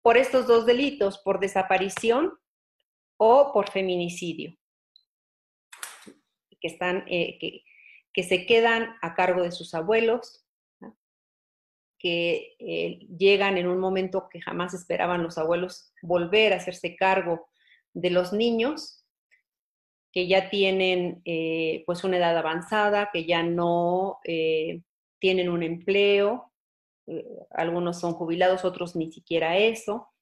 [0.03, 2.33] por estos dos delitos, por desaparición
[3.25, 4.55] o por feminicidio,
[6.61, 7.39] que, están, eh,
[8.13, 10.45] que, se quedan a cargo de sus abuelos,
[11.99, 17.49] que eh, llegan en un momento que jamás esperaban los abuelos volver a hacerse cargo
[17.95, 19.07] de los niños,
[20.13, 24.21] que ya tienen eh, pues una edad avanzada, que ya no
[25.19, 26.53] tienen un empleo,
[27.51, 30.14] algunos son jubilados, otros ni siquiera eso,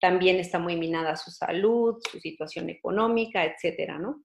[0.00, 4.22] también está muy minada su salud, su situación económica, etcétera, ¿no?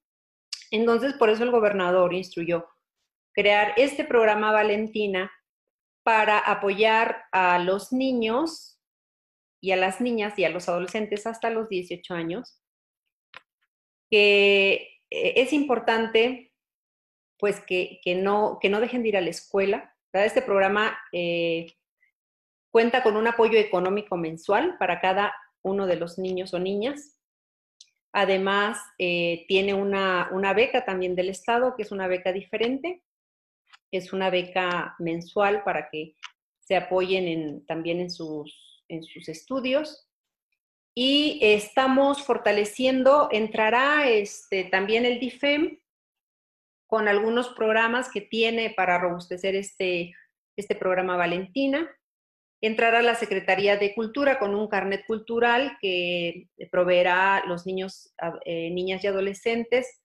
[0.72, 2.68] Entonces, por eso el gobernador instruyó
[3.34, 5.32] crear este programa Valentina
[6.04, 8.80] para apoyar a los niños
[9.62, 12.62] y a las niñas y a los adolescentes hasta los 18 años,
[14.10, 14.74] que
[15.10, 16.54] eh, es importante
[17.40, 19.94] pues que, no, que no dejen de ir a la escuela.
[20.14, 21.74] Este programa eh,
[22.72, 27.18] cuenta con un apoyo económico mensual para cada uno de los niños o niñas.
[28.12, 33.04] Además, eh, tiene una, beca también del Estado, que es una beca diferente.
[33.92, 36.16] Es una beca mensual para que
[36.60, 40.08] se apoyen también en sus, en sus estudios.
[40.96, 45.80] Y estamos fortaleciendo, entrará este, también el DIFEM
[46.86, 50.14] con algunos programas que tiene para robustecer este,
[50.56, 51.90] este programa Valentina.
[52.66, 58.14] Entrará a la Secretaría de Cultura con un carnet cultural que proveerá a los niños,
[58.46, 60.02] eh, niñas y adolescentes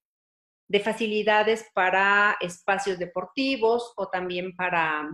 [0.68, 5.08] de facilidades para espacios deportivos o también para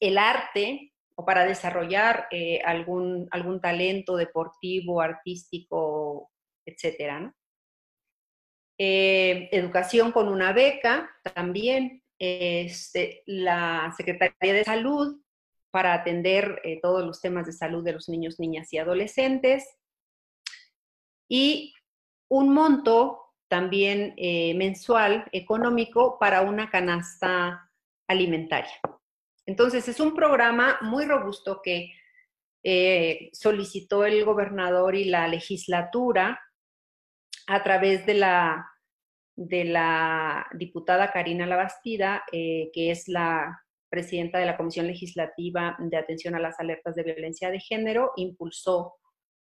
[0.00, 6.32] el arte o para desarrollar eh, algún, algún talento deportivo, artístico,
[6.66, 7.32] etcétera.
[8.80, 15.23] Eh, educación con una beca también, este, la Secretaría de Salud
[15.74, 19.76] para atender eh, todos los temas de salud de los niños, niñas y adolescentes.
[21.28, 21.74] Y
[22.30, 27.72] un monto también eh, mensual económico para una canasta
[28.06, 28.70] alimentaria.
[29.46, 31.90] Entonces, es un programa muy robusto que
[33.32, 36.40] solicitó el gobernador y la legislatura
[37.48, 38.70] a través de la,
[39.36, 43.63] de la diputada Karina Labastida, eh, que es la
[43.94, 48.94] presidenta de la Comisión Legislativa de Atención a las Alertas de Violencia de Género, impulsó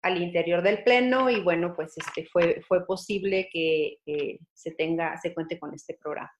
[0.02, 3.98] al interior del Pleno y bueno, pues este, fue, fue posible que
[4.54, 6.32] se tenga, se cuente con este programa.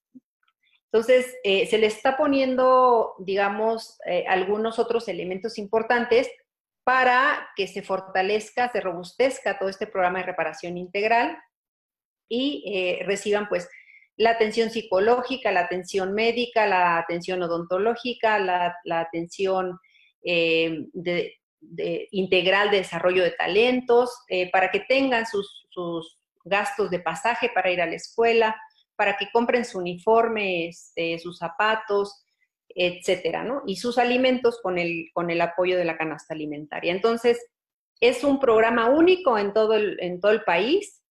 [0.92, 6.30] Entonces, eh, se le está poniendo, digamos, eh, algunos otros elementos importantes
[6.86, 11.38] para que se fortalezca, se robustezca todo este programa de reparación integral
[12.30, 13.68] y eh, reciban pues
[14.18, 19.78] la atención psicológica, la atención médica, la atención odontológica, la, atención
[20.24, 20.86] eh,
[22.12, 27.72] integral de desarrollo de talentos, eh, para que tengan sus, sus, gastos de pasaje para
[27.72, 28.56] ir a la escuela,
[28.96, 32.24] para que compren su uniforme, este, sus zapatos,
[32.70, 33.64] etcétera, ¿no?
[33.66, 36.92] Y sus alimentos con el, con el apoyo de la canasta alimentaria.
[36.92, 37.44] Entonces,
[38.00, 41.02] es un programa único en todo el, en todo el país.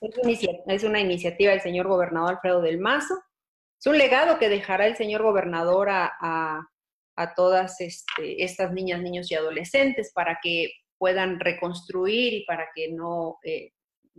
[0.00, 3.14] Es una, iniciativa del señor gobernador Alfredo del Mazo.
[3.80, 6.68] Es un legado que dejará el señor gobernador a,
[7.36, 13.38] todas este, estas niñas, niños y adolescentes para que puedan reconstruir y para que no,
[13.44, 13.70] eh,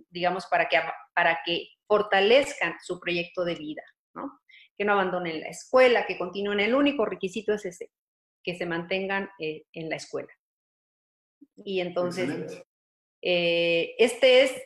[0.09, 0.79] digamos, para que,
[1.13, 3.83] para que fortalezcan su proyecto de vida,
[4.13, 4.39] ¿no?
[4.77, 6.59] que no abandonen la escuela, que continúen.
[6.59, 7.91] El único requisito es ese,
[8.43, 10.33] que se mantengan eh, en la escuela.
[11.57, 12.63] Y entonces,
[13.21, 14.61] eh, este es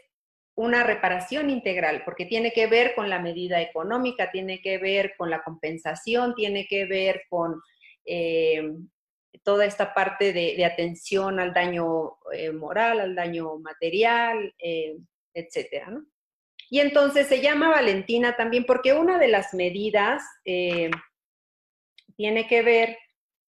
[0.60, 5.30] una reparación integral, porque tiene que ver con la medida económica, tiene que ver con
[5.30, 7.62] la compensación, tiene que ver con
[8.06, 8.62] eh,
[9.44, 12.18] toda esta parte de, atención al daño
[12.54, 14.54] moral, al daño material,
[15.34, 16.06] etcétera, ¿no?
[16.70, 20.92] Y entonces se llama Valentina también porque una de las medidas eh,
[22.16, 22.98] tiene que ver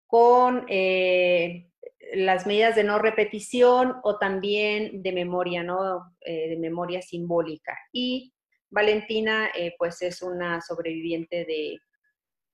[0.08, 1.71] con eh,
[2.14, 6.16] las medidas de no repetición o también de memoria, ¿no?
[6.22, 7.78] Eh, de memoria simbólica.
[7.92, 8.34] Y
[8.70, 11.80] Valentina, pues es una sobreviviente de,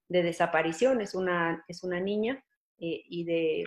[0.09, 2.43] desaparición, es una, es una niña
[2.79, 3.65] y de,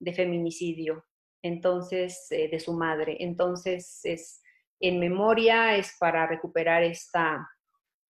[0.00, 1.04] de, feminicidio,
[1.42, 3.16] entonces, de su madre.
[3.20, 4.42] Entonces, es
[4.80, 7.48] en memoria, es para recuperar esta,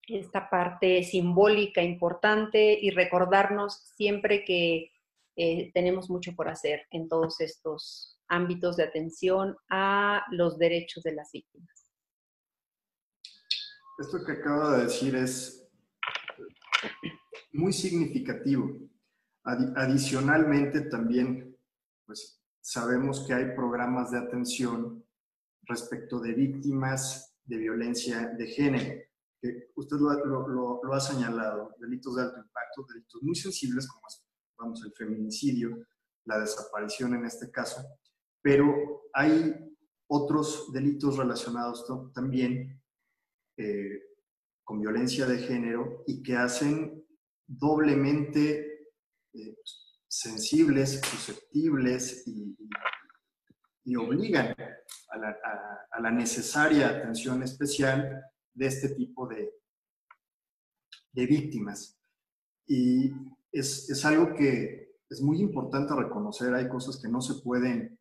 [0.06, 4.92] esta parte simbólica importante y recordarnos siempre que
[5.40, 11.12] eh, tenemos mucho por hacer en todos estos ámbitos de atención a los derechos de
[11.12, 11.92] las víctimas.
[14.00, 15.64] Esto que acabo de decir es
[17.52, 18.80] muy significativo.
[19.44, 21.56] adicionalmente también,
[22.04, 25.04] pues sabemos que hay programas de atención
[25.62, 29.02] respecto de víctimas de violencia de género.
[29.40, 34.04] Que usted lo, ha señalado, delitos de alto impacto, delitos muy sensibles como
[34.58, 35.86] vamos, el feminicidio,
[36.24, 37.82] la desaparición en este caso,
[38.42, 39.54] pero hay
[40.08, 42.80] otros delitos relacionados también
[43.56, 44.02] eh,
[44.64, 47.06] con violencia de género y que hacen
[47.46, 48.90] doblemente
[49.32, 49.56] eh,
[50.06, 52.56] sensibles, susceptibles y,
[53.96, 54.54] obligan
[55.08, 58.22] a la, necesaria atención especial
[58.52, 59.50] de este tipo de,
[61.12, 61.98] de víctimas.
[62.66, 63.10] Y
[63.52, 66.54] es, algo que es muy importante reconocer.
[66.54, 67.98] Hay cosas que no se pueden,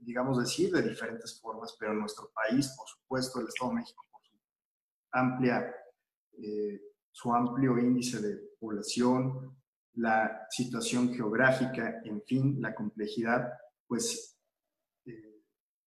[0.00, 4.04] digamos, decir de diferentes formas, pero en nuestro país, por supuesto, el Estado de México,
[4.10, 4.34] por su
[5.12, 5.74] amplia,
[6.38, 9.56] eh, su amplio índice de población,
[9.94, 13.52] la situación geográfica, en fin, la complejidad,
[13.86, 14.34] pues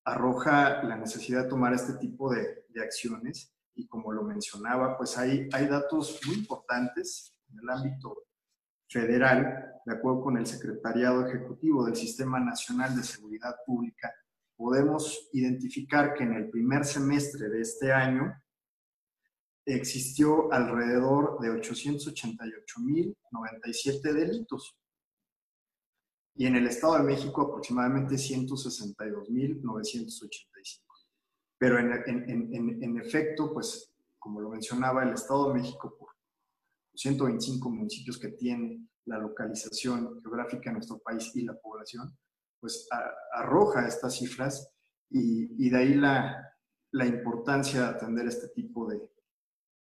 [0.08, 5.50] arroja la necesidad de tomar este tipo de, acciones y como lo mencionaba, pues hay,
[5.52, 8.16] hay datos muy importantes en el ámbito
[8.90, 14.14] federal, de acuerdo con el Secretariado Ejecutivo del Sistema Nacional de Seguridad Pública,
[14.56, 18.34] podemos identificar que en el primer semestre de este año
[19.66, 24.76] existió alrededor de 888.097 delitos.
[26.36, 30.88] Y en el Estado de México aproximadamente 162.985.
[31.58, 35.98] Pero en, en, en, efecto, pues, como lo mencionaba, el Estado de México,
[36.98, 42.18] 125 municipios que tiene la localización geográfica de nuestro país y la población,
[42.60, 42.88] pues
[43.34, 44.74] arroja estas cifras
[45.10, 46.44] y, y de ahí la,
[46.92, 49.00] la, importancia de atender este tipo de,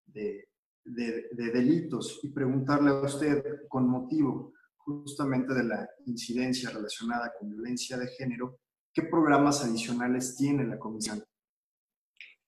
[0.05, 0.49] de,
[0.85, 7.97] de, delitos y preguntarle a usted con motivo justamente de la incidencia relacionada con violencia
[7.97, 8.61] de género,
[8.93, 11.25] ¿qué programas adicionales tiene la comisión?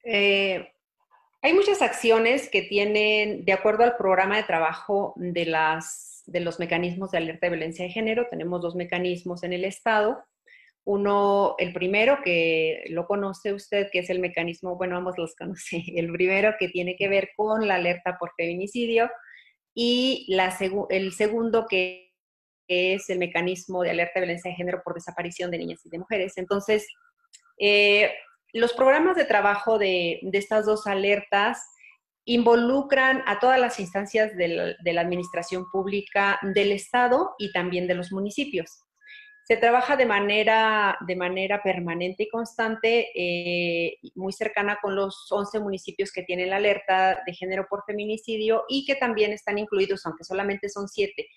[0.05, 0.69] Eh,
[1.41, 6.59] hay muchas acciones que tienen, de acuerdo al programa de trabajo de, las, de los
[6.59, 10.25] mecanismos de alerta de violencia de género, tenemos dos mecanismos en el Estado.
[10.85, 15.85] Uno, el primero que lo conoce usted, que es el mecanismo, bueno, ambos los conoce,
[15.97, 19.09] el primero que tiene que ver con la alerta por feminicidio
[19.75, 20.57] y la
[20.91, 22.15] el segundo que
[22.67, 25.99] es el mecanismo de alerta de violencia de género por desaparición de niñas y de
[25.99, 26.37] mujeres.
[26.37, 26.87] Entonces,
[27.59, 28.11] eh,
[28.59, 31.63] los programas de trabajo de, estas dos alertas
[32.25, 38.13] involucran a todas las instancias de la, administración pública del Estado y también de los
[38.13, 38.83] municipios.
[39.45, 45.61] Se trabaja de manera, de manera permanente y constante, eh, muy cercana con los 11
[45.61, 50.25] municipios que tienen la alerta de género por feminicidio y que también están incluidos, aunque
[50.25, 51.29] solamente son siete,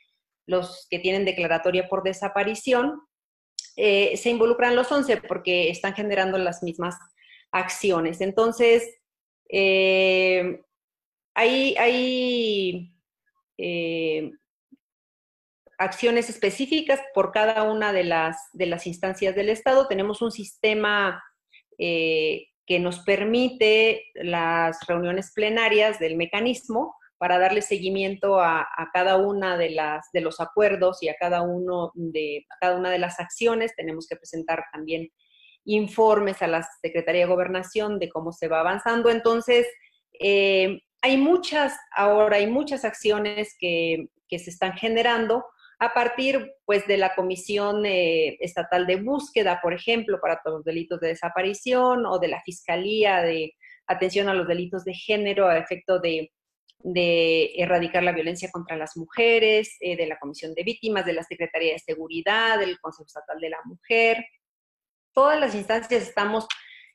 [0.46, 3.00] los que tienen declaratoria por desaparición,
[3.76, 6.96] eh, se involucran los 11 porque están generando las mismas
[7.52, 8.22] acciones.
[8.22, 8.84] Entonces,
[9.50, 10.62] eh,
[11.34, 12.94] hay,
[13.58, 14.32] eh,
[15.78, 19.88] acciones específicas por cada una de las, de las instancias del Estado.
[19.88, 21.24] Tenemos un sistema
[21.78, 29.70] que nos permite las reuniones plenarias del mecanismo para darle seguimiento a, cada una de
[29.70, 33.76] las de los acuerdos y a cada uno de cada una de las acciones.
[33.76, 35.08] Tenemos que presentar también
[35.66, 39.12] informes a la Secretaría de Gobernación de cómo se va avanzando.
[39.12, 39.68] Entonces,
[40.20, 45.46] eh, hay muchas, ahora hay muchas acciones que, se están generando
[45.78, 50.66] a partir pues de la Comisión eh, Estatal de Búsqueda, por ejemplo, para todos los
[50.66, 53.54] delitos de desaparición o de la Fiscalía de
[53.86, 56.32] Atención a los Delitos de Género a efecto de
[56.84, 61.24] de erradicar la violencia contra las mujeres, eh, de la Comisión de Víctimas, de la
[61.24, 64.26] Secretaría de Seguridad, del Consejo Estatal de la Mujer.
[65.14, 66.48] Todas las instancias estamos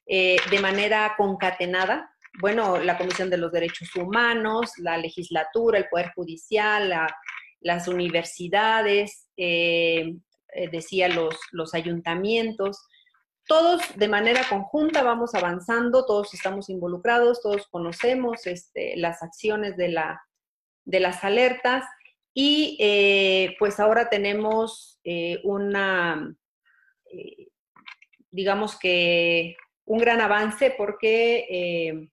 [0.07, 2.11] eh, de manera concatenada.
[2.41, 6.93] Bueno, la Comisión de los Derechos Humanos, la legislatura, el Poder Judicial,
[7.61, 10.14] las universidades, eh,
[10.70, 12.78] decía los, los ayuntamientos
[13.47, 19.89] todos de manera conjunta vamos avanzando, todos estamos involucrados, todos conocemos este, las acciones de,
[19.89, 20.21] la,
[20.85, 21.85] de las alertas
[22.35, 26.37] y eh, pues ahora tenemos eh, una,
[27.11, 27.49] eh,
[28.31, 32.11] digamos que un gran avance porque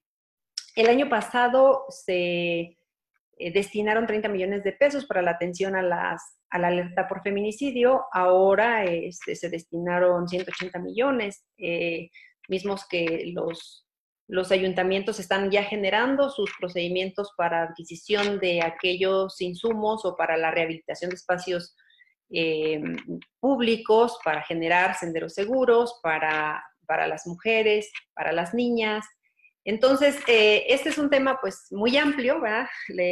[0.76, 2.78] el año pasado se
[3.38, 8.06] destinaron 30 millones de pesos para la atención a las a la alerta por feminicidio,
[8.12, 12.12] ahora este, se destinaron 180 millones, eh,
[12.48, 13.88] mismos que los,
[14.28, 20.52] los ayuntamientos están ya generando sus procedimientos para adquisición de aquellos insumos o para la
[20.52, 21.76] rehabilitación de espacios
[22.30, 22.80] eh,
[23.40, 29.04] públicos, para generar senderos seguros, para, para las mujeres, para las niñas,
[29.66, 32.68] entonces, eh, este es un tema pues muy amplio, ¿verdad?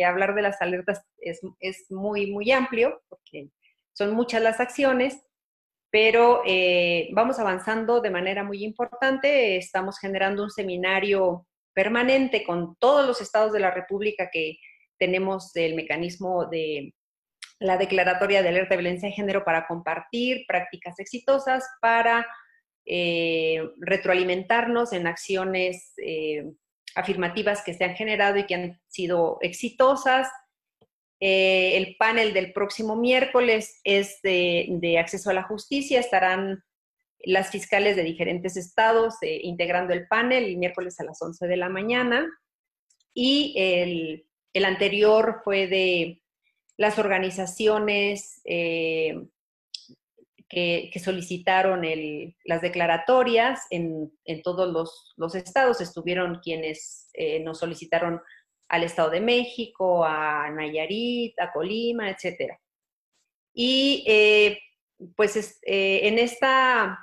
[0.06, 1.42] hablar de las alertas es,
[1.90, 3.50] muy, muy amplio porque
[3.94, 5.22] son muchas las acciones,
[5.90, 9.58] pero eh, vamos avanzando de manera muy importante.
[9.58, 14.58] Estamos generando un seminario permanente con todos los estados de la República que
[14.98, 16.94] tenemos el mecanismo de
[17.60, 22.28] la declaratoria de alerta de violencia de género para compartir prácticas exitosas, para
[22.86, 26.52] eh, retroalimentarnos en acciones eh,
[26.96, 30.30] afirmativas que se han generado y que han sido exitosas.
[31.20, 36.00] Eh, el panel del próximo miércoles es de, acceso a la justicia.
[36.00, 36.64] Estarán
[37.20, 41.70] las fiscales de diferentes estados integrando el panel el miércoles a las 11 de la
[41.70, 42.28] mañana.
[43.14, 46.22] Y el, el anterior fue de
[46.78, 48.42] las organizaciones
[50.52, 51.82] que, solicitaron
[52.44, 54.12] las declaratorias en,
[54.44, 54.70] todos
[55.18, 55.80] los, estados.
[55.80, 58.22] Estuvieron quienes eh, nos solicitaron
[58.68, 62.58] al Estado de México, a Nayarit, a Colima, etc.
[63.54, 64.60] Y eh,
[65.16, 67.00] pues eh, en, esta,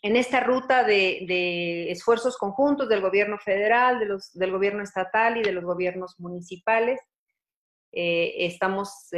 [0.00, 5.42] en esta ruta de, esfuerzos conjuntos del gobierno federal, de los, del gobierno estatal y
[5.42, 7.00] de los gobiernos municipales.
[7.94, 9.10] Estamos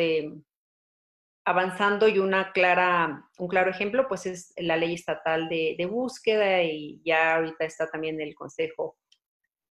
[1.44, 7.00] avanzando y una clara, un claro ejemplo pues es la ley estatal de, búsqueda y
[7.04, 8.96] ya ahorita está también el Consejo,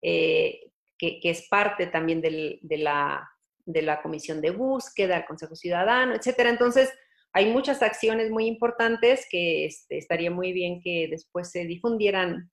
[0.02, 3.28] eh, que, es parte también de, la,
[3.64, 6.50] de la Comisión de Búsqueda, el Consejo Ciudadano, etcétera.
[6.50, 6.92] Entonces,
[7.32, 12.50] hay muchas acciones muy importantes que este, estaría muy bien que después se difundieran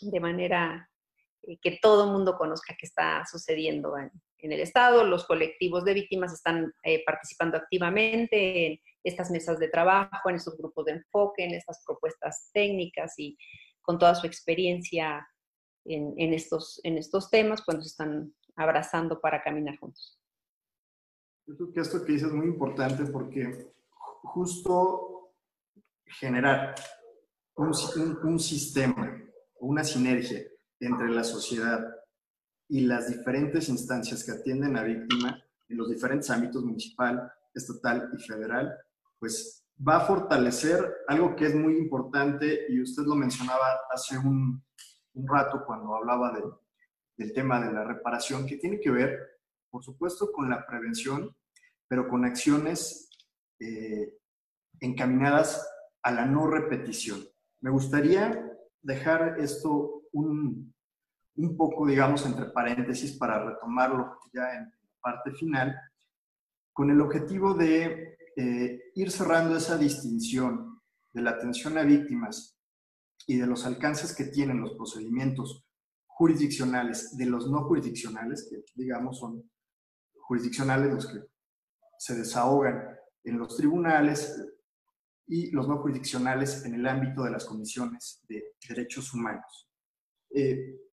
[0.00, 0.90] de manera
[1.42, 5.04] eh, que todo el mundo conozca qué está sucediendo en, el Estado.
[5.04, 10.56] Los colectivos de víctimas están eh, participando activamente en estas mesas de trabajo, en estos
[10.56, 13.36] grupos de enfoque, en estas propuestas técnicas y
[13.82, 15.26] con toda su experiencia
[15.88, 20.18] en, estos, en estos temas, pues nos están abrazando para caminar juntos.
[21.46, 23.72] Yo creo que esto que dices es muy importante porque
[24.22, 25.32] justo
[26.04, 26.74] generar
[27.54, 27.72] un,
[28.24, 29.22] un, sistema,
[29.60, 30.42] una sinergia
[30.80, 31.84] entre la sociedad
[32.68, 38.22] y las diferentes instancias que atienden a víctima en los diferentes ámbitos municipal, estatal y
[38.22, 38.76] federal,
[39.18, 44.64] pues va a fortalecer algo que es muy importante y usted lo mencionaba hace un,
[45.14, 46.42] rato cuando hablaba de,
[47.16, 49.18] del tema de la reparación, que tiene que ver,
[49.70, 51.34] por supuesto, con la prevención,
[51.88, 53.08] pero con acciones
[53.58, 54.18] eh,
[54.80, 55.66] encaminadas
[56.02, 57.24] a la no repetición.
[57.62, 58.46] Me gustaría
[58.82, 60.74] dejar esto un,
[61.36, 65.74] un poco, digamos, entre paréntesis para retomarlo ya en la parte final,
[66.72, 70.80] con el objetivo de eh, ir cerrando esa distinción
[71.12, 72.58] de la atención a víctimas
[73.26, 75.64] y de los alcances que tienen los procedimientos
[76.06, 79.50] jurisdiccionales de los no jurisdiccionales, que digamos son
[80.14, 81.20] jurisdiccionales los que
[81.98, 84.42] se desahogan en los tribunales
[85.26, 89.68] y los no jurisdiccionales en el ámbito de las comisiones de derechos humanos.
[90.30, 90.85] Eh,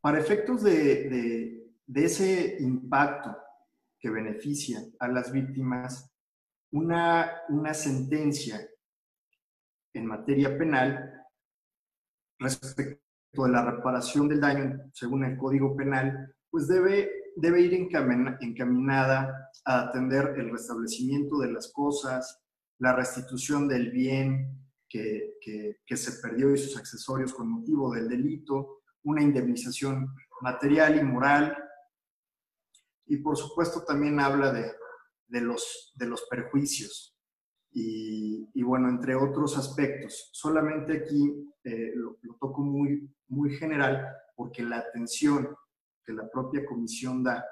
[0.00, 3.36] para efectos de, ese impacto
[3.98, 6.10] que beneficia a las víctimas,
[6.72, 7.42] una,
[7.74, 8.60] sentencia
[9.92, 11.12] en materia penal
[12.38, 13.00] respecto
[13.34, 20.34] de la reparación del daño según el Código Penal, pues debe ir encaminada a atender
[20.38, 22.40] el restablecimiento de las cosas,
[22.78, 25.36] la restitución del bien que,
[25.94, 31.56] se perdió y sus accesorios con motivo del delito, una indemnización material y moral.
[33.06, 37.16] Y por supuesto también habla de, los, de los perjuicios.
[37.72, 40.30] Y, bueno, entre otros aspectos.
[40.32, 45.54] Solamente aquí eh, lo, lo, toco muy, muy general porque la atención
[46.04, 47.44] que la propia comisión da,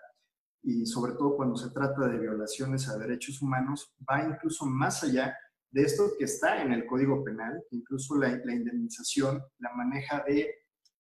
[0.62, 5.36] y sobre todo cuando se trata de violaciones a derechos humanos, va incluso más allá
[5.70, 10.50] de esto que está en el Código Penal, incluso la, indemnización la maneja de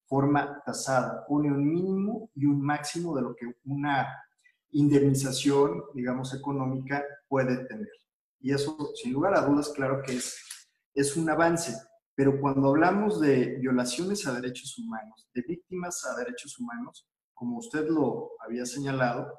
[0.08, 4.08] forma tasada, pone un mínimo y un máximo de lo que una
[4.70, 7.92] indemnización, digamos, económica puede tener.
[8.40, 10.36] Y eso, sin lugar a dudas, claro que es,
[10.94, 11.74] es un avance.
[12.14, 17.88] Pero cuando hablamos de violaciones a derechos humanos, de víctimas a derechos humanos, como usted
[17.88, 19.32] lo había señalado,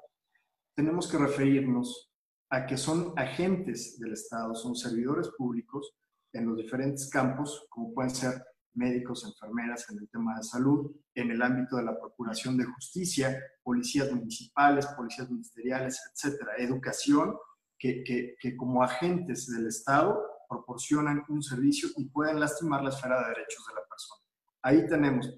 [0.75, 2.11] tenemos que referirnos
[2.49, 5.93] a que son agentes del Estado, son servidores públicos
[6.31, 8.41] en los diferentes campos, como pueden ser
[8.73, 13.37] médicos, enfermeras en el tema de salud, en el ámbito de la procuración de justicia,
[13.63, 17.35] policías municipales, policías ministeriales, etcétera, educación,
[17.77, 18.03] que,
[18.39, 23.65] que, como agentes del Estado proporcionan un servicio y pueden lastimar la esfera de derechos
[23.67, 24.21] de la persona.
[24.61, 25.33] Ahí tenemos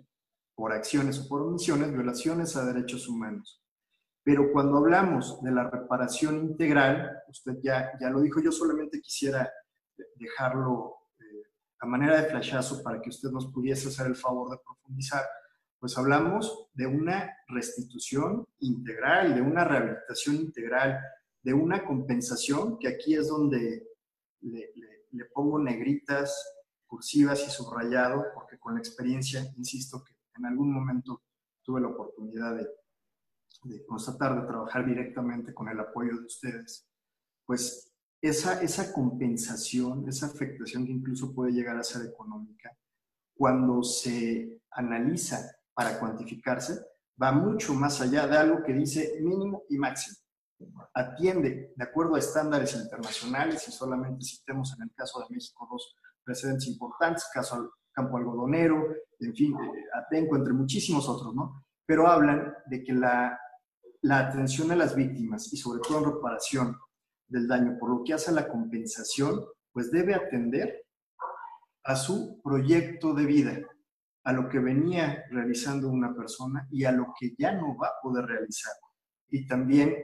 [0.55, 3.61] por acciones o por omisiones, violaciones a derechos humanos.
[4.23, 9.51] Pero cuando hablamos de la reparación integral, usted ya, ya lo dijo, yo solamente quisiera
[10.15, 11.00] dejarlo
[11.81, 15.25] a manera de flashazo para que usted nos pudiese hacer el favor de profundizar,
[15.79, 20.99] pues hablamos de una restitución integral, de una rehabilitación integral,
[21.41, 23.87] de una compensación, que aquí es donde
[24.41, 26.35] le, pongo negritas,
[26.85, 31.23] cursivas y subrayado, porque con la experiencia, insisto, que en algún momento
[31.63, 32.57] tuve la oportunidad
[33.63, 36.87] de, constatar, de trabajar directamente con el apoyo de ustedes,
[37.43, 37.90] pues
[38.21, 42.77] esa, esa compensación, esa afectación que incluso puede llegar a ser económica,
[43.35, 45.39] cuando se analiza
[45.73, 46.85] para cuantificarse,
[47.21, 50.17] va mucho más allá de algo que dice mínimo y máximo.
[50.93, 55.95] Atiende de acuerdo a estándares internacionales y solamente citemos en el caso de México dos
[56.23, 58.85] precedentes importantes, caso Campo Algodonero,
[59.19, 61.65] en fin, eh, Atenco, entre muchísimos otros, ¿no?
[61.85, 63.39] Pero hablan de que la,
[64.01, 66.77] la atención a las víctimas y sobre todo en reparación
[67.31, 70.85] del daño, por lo que hace la compensación, pues debe atender
[71.83, 73.59] a su proyecto de vida,
[74.23, 78.01] a lo que venía realizando una persona y a lo que ya no va a
[78.03, 78.73] poder realizar.
[79.29, 79.95] Y también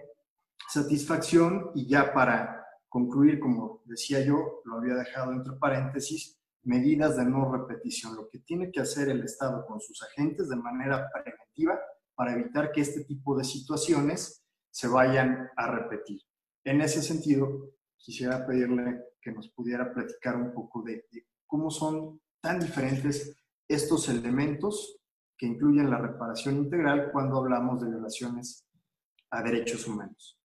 [0.69, 7.25] satisfacción y ya para concluir, como decía yo, lo había dejado entre paréntesis, medidas de
[7.25, 11.79] no repetición, lo que tiene que hacer el Estado con sus agentes de manera preventiva
[12.15, 16.21] para evitar que este tipo de situaciones se vayan a repetir.
[16.63, 21.05] En ese sentido, quisiera pedirle que nos pudiera platicar un poco de,
[21.45, 23.35] cómo son tan diferentes
[23.67, 24.99] estos elementos
[25.37, 28.65] que incluyen la reparación integral cuando hablamos de violaciones
[29.29, 30.39] a derechos humanos.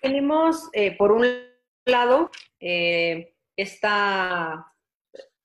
[0.00, 1.26] Tenemos, eh, por un
[1.84, 2.30] lado,
[2.60, 3.34] eh,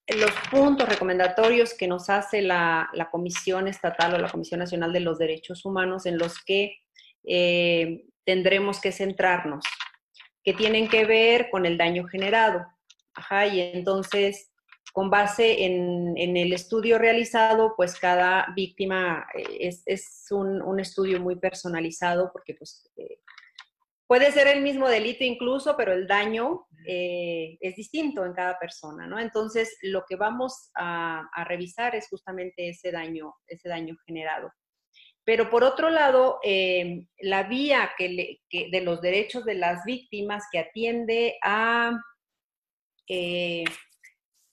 [0.07, 5.17] los puntos recomendatorios que nos hace la, Comisión Estatal o la Comisión Nacional de los
[5.17, 6.77] Derechos Humanos en los que
[7.29, 9.65] eh, tendremos que centrarnos,
[10.43, 12.65] que tienen que ver con el daño generado.
[13.13, 14.51] Ajá, y entonces,
[14.93, 22.31] con base en, el estudio realizado, pues cada víctima eh, es, un, estudio muy personalizado
[22.31, 23.19] porque pues, eh,
[24.07, 29.19] puede ser el mismo delito incluso, pero el daño es distinto en cada persona, ¿no?
[29.19, 34.53] Entonces, lo que vamos a, revisar es justamente ese daño, ese daño generado.
[35.27, 41.35] Pero por otro lado, eh, la vía de los derechos de las víctimas que atiende
[41.43, 41.91] a
[43.09, 43.65] eh,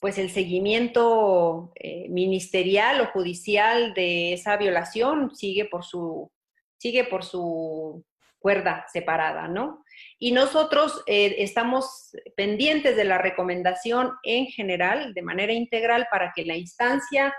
[0.01, 1.73] pues el seguimiento
[2.09, 6.33] ministerial o judicial de esa violación sigue por su,
[6.77, 8.05] sigue por su
[8.45, 9.85] cuerda separada, ¿no?
[10.19, 16.45] Y nosotros eh, estamos pendientes de la recomendación en general, de manera integral, para que
[16.45, 17.33] la instancia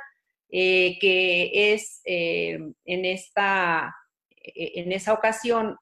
[0.50, 3.96] eh, que es eh, en, esta,
[4.41, 5.78] en esa ocasión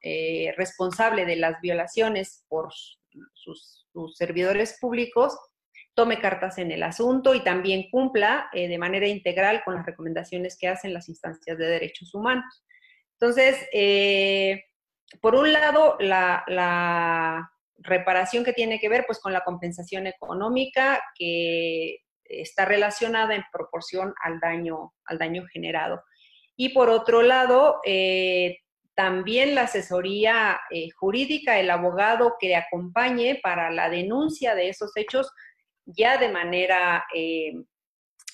[0.57, 2.70] responsable de las violaciones por
[3.34, 3.80] sus,
[4.16, 5.38] servidores públicos
[5.93, 10.68] tome cartas en el asunto y también cumpla de manera integral con las recomendaciones que
[10.68, 12.66] hacen las instancias de derechos humanos.
[13.20, 13.55] Entonces,
[15.22, 21.97] por un lado, la, reparación que tiene que ver pues, con la compensación económica que
[22.41, 26.03] está relacionada en proporción al daño, al daño generado.
[26.55, 28.57] Y por otro lado, eh,
[28.95, 35.31] también la asesoría eh, jurídica, el abogado que acompañe para la denuncia de esos hechos
[35.86, 37.53] ya de manera eh,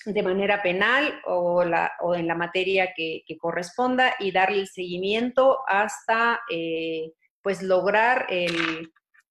[0.06, 5.58] de manera penal o, la, o en la materia que, corresponda y darle el seguimiento
[5.66, 6.40] hasta
[7.42, 8.26] pues lograr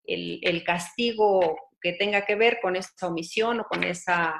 [0.10, 4.40] el, castigo que tenga que ver con esa omisión o con esa,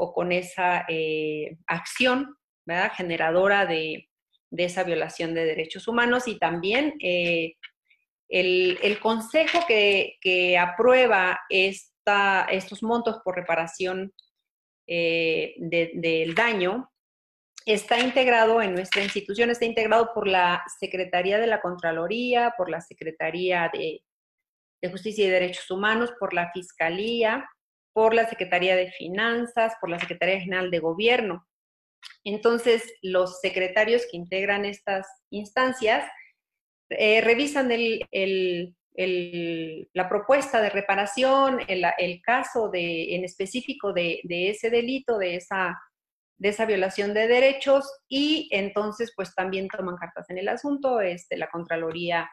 [0.00, 2.36] o con esa eh, acción
[2.66, 2.92] ¿verdad?
[2.94, 4.08] generadora de,
[4.50, 7.54] esa violación de derechos humanos y también eh,
[8.28, 14.12] el, consejo que, que aprueba esta, estos montos por reparación
[14.92, 16.90] eh, del daño
[17.64, 22.80] está integrado en nuestra institución, está integrado por la Secretaría de la Contraloría, por la
[22.80, 24.02] Secretaría de,
[24.90, 27.48] Justicia y Derechos Humanos, por la Fiscalía,
[28.00, 31.46] por la Secretaría de Finanzas, por la Secretaría General de Gobierno.
[32.24, 36.10] Entonces, los secretarios que integran estas instancias
[36.88, 37.68] eh, revisan
[39.92, 45.76] la propuesta de reparación, el, caso de, en específico de, ese delito, de esa,
[46.66, 52.30] violación de derechos y entonces pues también toman cartas en el asunto, este, la Contraloría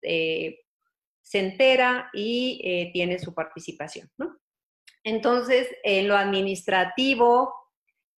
[0.00, 0.60] eh,
[1.22, 4.08] se entera y eh, tiene su participación.
[5.04, 7.54] Entonces, en lo administrativo,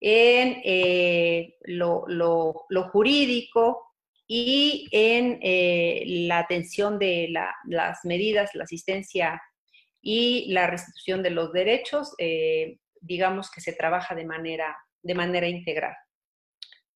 [0.01, 3.91] en eh, lo, lo jurídico,
[4.33, 9.43] y en eh, la atención de las medidas, la asistencia
[10.01, 15.49] y la restitución de los derechos, eh, digamos que se trabaja de manera, de manera
[15.49, 15.97] integral.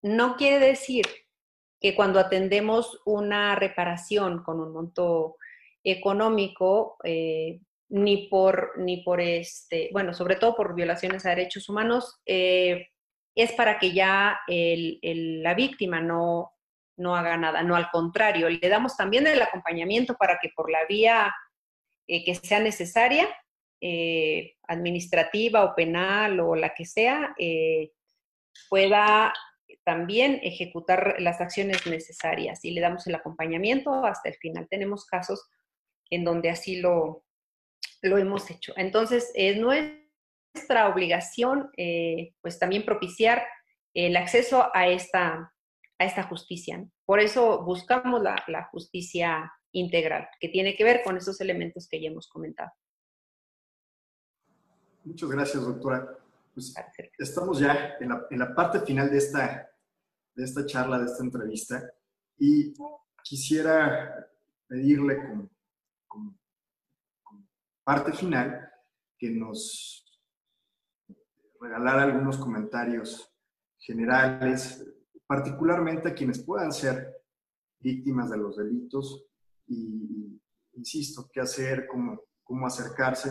[0.01, 1.07] No quiere decir
[1.81, 5.35] que cuando atendemos una reparación con un monto
[5.83, 6.99] económico,
[7.89, 13.79] ni por, ni por este, bueno, sobre todo por violaciones a derechos humanos, es para
[13.79, 16.55] que ya la víctima no,
[16.97, 20.85] no haga nada, no al contrario, le damos también el acompañamiento para que por la
[20.87, 21.33] vía
[22.07, 23.29] eh, que sea necesaria,
[23.81, 27.93] eh, administrativa o penal o la que sea, eh,
[28.69, 29.33] pueda
[29.85, 34.69] también ejecutar las acciones necesarias y le damos el acompañamiento hasta el final.
[34.69, 35.51] Tenemos casos
[36.11, 37.24] en donde así lo,
[38.05, 38.73] lo hemos hecho.
[38.77, 41.71] Entonces, es nuestra obligación,
[42.41, 43.43] pues también propiciar
[43.95, 45.53] el acceso a esta,
[45.99, 46.85] a esta justicia.
[47.07, 52.09] Por eso buscamos la, justicia integral, que tiene que ver con esos elementos que ya
[52.09, 52.71] hemos comentado.
[55.05, 56.19] Muchas gracias, doctora.
[56.55, 56.75] Pues,
[57.19, 59.69] estamos ya en la, en la, parte final de esta,
[60.35, 61.83] de esta charla, de esta entrevista,
[62.39, 62.73] y
[63.23, 64.29] quisiera
[64.69, 65.51] pedirle como,
[66.07, 66.39] como,
[67.85, 68.69] parte final
[69.19, 70.05] que nos
[71.61, 73.31] regalara algunos comentarios
[73.79, 74.85] generales,
[75.27, 77.15] particularmente a quienes puedan ser
[77.81, 79.27] víctimas de los delitos
[79.67, 80.41] y,
[80.73, 83.31] insisto, qué hacer, cómo, cómo acercarse.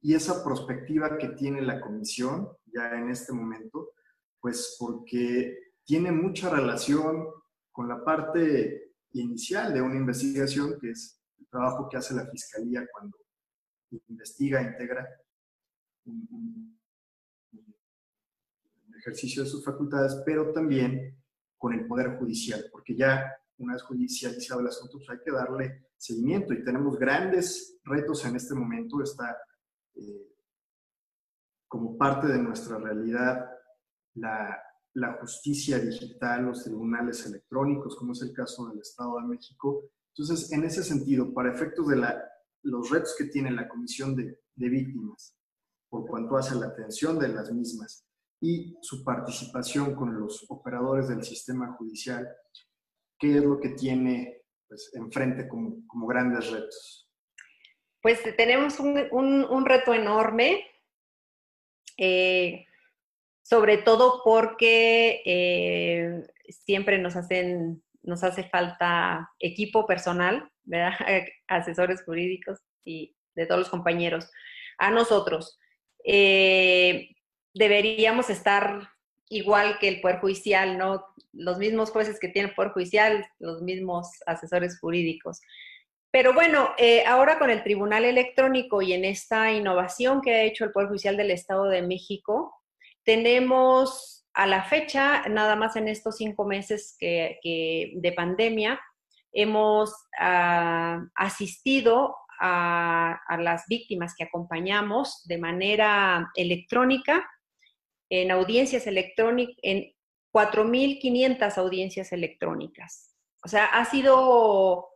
[0.00, 3.92] Y esa perspectiva que tiene la comisión ya en este momento,
[4.40, 7.26] pues porque tiene mucha relación
[7.72, 12.86] con la parte inicial de una investigación, que es el trabajo que hace la Fiscalía
[12.92, 13.16] cuando
[13.90, 15.06] investiga, integra
[16.04, 16.78] un,
[18.98, 21.16] ejercicio de sus facultades, pero también
[21.56, 25.86] con el Poder Judicial, porque ya una vez judicializado el asunto, pues hay que darle
[25.96, 29.02] seguimiento y tenemos grandes retos en este momento.
[29.02, 29.36] Está
[29.94, 30.28] eh,
[31.66, 33.50] como parte de nuestra realidad
[34.14, 34.60] la,
[34.94, 39.90] la, justicia digital, los tribunales electrónicos, como es el caso del Estado de México.
[40.16, 42.30] Entonces, en ese sentido, para efectos de la,
[42.62, 45.36] los retos que tiene la Comisión de, Víctimas,
[45.88, 48.04] por cuanto hace la atención de las mismas
[48.40, 52.28] y su participación con los operadores del sistema judicial,
[53.18, 57.08] ¿qué es lo que tiene pues, enfrente como, grandes retos?
[58.02, 60.64] Pues tenemos un, reto enorme,
[61.96, 62.64] eh,
[63.42, 70.50] sobre todo porque eh, siempre nos, hacen, nos hace falta equipo personal,
[71.48, 74.30] asesores jurídicos y de todos los compañeros.
[74.78, 75.58] A nosotros
[76.04, 77.10] eh,
[77.54, 78.88] deberíamos estar
[79.28, 81.04] igual que el Poder Judicial, ¿no?
[81.32, 85.40] Los mismos jueces que tienen el Poder Judicial, los mismos asesores jurídicos.
[86.10, 90.64] Pero bueno, eh, ahora con el Tribunal Electrónico y en esta innovación que ha hecho
[90.64, 92.54] el Poder Judicial del Estado de México,
[93.04, 97.40] tenemos a la fecha, nada más en estos cinco meses que,
[97.92, 98.80] de pandemia,
[99.32, 107.28] hemos ah, asistido a, las víctimas que acompañamos de manera electrónica
[108.08, 109.92] en audiencias electrónicas, en
[110.32, 113.16] 4.500 audiencias electrónicas.
[113.44, 114.86] O sea, ha sido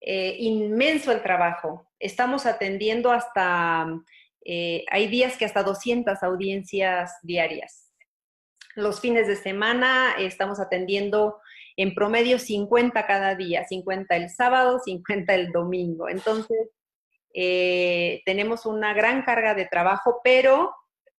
[0.00, 1.88] eh, inmenso el trabajo.
[2.00, 3.86] Estamos atendiendo hasta,
[4.44, 7.87] eh, hay días que hasta 200 audiencias diarias.
[8.78, 11.40] Los fines de semana estamos atendiendo
[11.76, 16.08] en promedio 50 cada día, 50 el sábado, 50 el domingo.
[16.08, 16.70] Entonces,
[17.34, 20.72] eh, tenemos una gran carga de trabajo, pero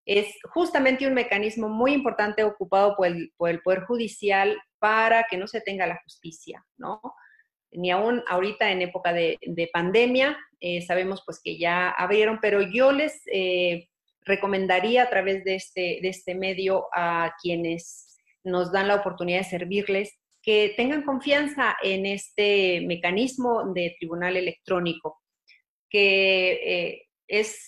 [0.06, 5.36] es justamente un mecanismo muy importante ocupado por el, por el Poder Judicial para que
[5.36, 7.02] no se tenga la justicia, ¿no?
[7.72, 9.38] ni aún ahorita en época de,
[9.74, 13.90] pandemia, eh, sabemos pues que ya abrieron, pero yo les eh,
[14.30, 19.50] recomendaría a través de este, de este medio a quienes nos dan la oportunidad de
[19.50, 25.20] servirles que tengan confianza en este mecanismo de tribunal electrónico,
[25.90, 27.68] que eh, es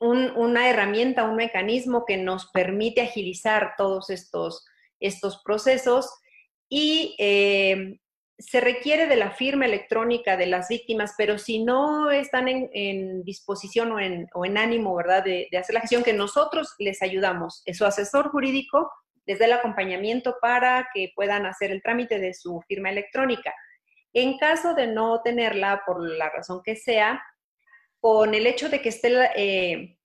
[0.00, 4.64] una herramienta, un mecanismo que nos permite agilizar todos estos,
[4.98, 6.10] estos procesos
[6.70, 7.14] y
[8.38, 13.90] se requiere de la firma electrónica de las víctimas, pero si no están en, disposición
[13.90, 17.64] o en, o en, ánimo, ¿verdad?, de, hacer la gestión, que nosotros les ayudamos.
[17.72, 18.90] Su asesor jurídico
[19.26, 23.52] les da el acompañamiento para que puedan hacer el trámite de su firma electrónica.
[24.12, 27.20] En caso de no tenerla, por la razón que sea,
[28.00, 29.96] con el hecho de que esté la, eh,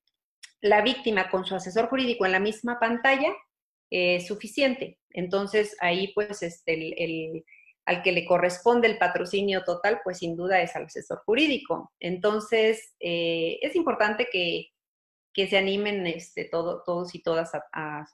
[0.84, 3.32] víctima con su asesor jurídico en la misma pantalla,
[3.92, 4.98] es suficiente.
[5.12, 7.46] Entonces, ahí pues este, el
[7.86, 11.92] al que le corresponde el patrocinio total, pues sin duda es al asesor jurídico.
[12.00, 14.70] Entonces, eh, es importante que,
[15.36, 18.06] se animen este, todo, todos y todas a,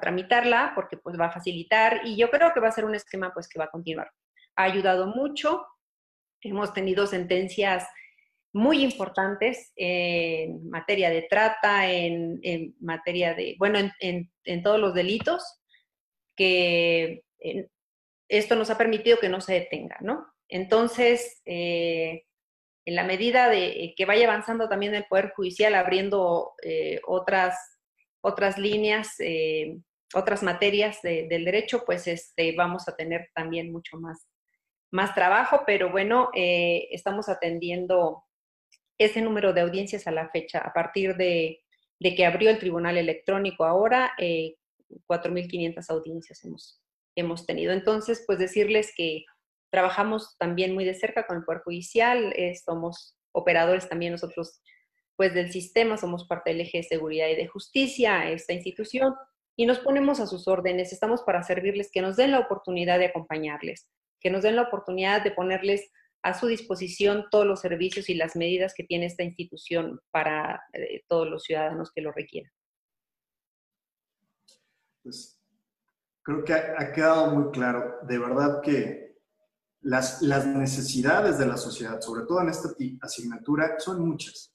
[0.00, 3.32] tramitarla porque pues va a facilitar y yo creo que va a ser un esquema
[3.32, 4.10] pues que va a continuar.
[4.54, 5.64] Ha ayudado mucho,
[6.42, 7.86] hemos tenido sentencias
[8.52, 15.58] muy importantes en materia de trata, en, materia de, bueno, en, en todos los delitos
[16.36, 17.24] que
[18.28, 20.26] esto nos ha permitido que no se detenga, ¿no?
[20.48, 22.24] Entonces, eh,
[22.84, 27.56] en la medida de que vaya avanzando también el Poder Judicial, abriendo eh, otras,
[28.22, 29.78] otras líneas, eh,
[30.14, 34.26] otras materias del derecho, pues este, vamos a tener también mucho más,
[34.90, 38.24] más trabajo, pero bueno, estamos atendiendo
[38.96, 41.62] ese número de audiencias a la fecha, a partir de,
[42.00, 46.80] de que abrió el Tribunal Electrónico ahora, 4.500 audiencias hemos,
[47.20, 47.72] hemos tenido.
[47.72, 49.24] Entonces, pues decirles que
[49.70, 54.60] trabajamos también muy de cerca con el Poder Judicial, eh, somos operadores también nosotros
[55.16, 59.14] pues del sistema, somos parte del eje de seguridad y de justicia, esta institución,
[59.56, 63.06] y nos ponemos a sus órdenes, estamos para servirles, que nos den la oportunidad de
[63.06, 63.88] acompañarles,
[64.20, 65.90] que nos den la oportunidad de ponerles
[66.22, 71.02] a su disposición todos los servicios y las medidas que tiene esta institución para eh,
[71.08, 72.52] todos los ciudadanos que lo requieran.
[75.02, 75.37] Pues
[76.28, 79.16] creo que ha, quedado muy claro, de verdad que
[79.80, 82.68] las, las necesidades de la sociedad, sobre todo en esta
[83.00, 84.54] asignatura, son muchas.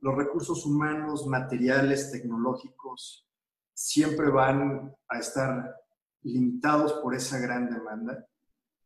[0.00, 3.28] Los recursos humanos, materiales, tecnológicos,
[3.72, 5.76] siempre van a estar
[6.22, 8.26] limitados por esa gran demanda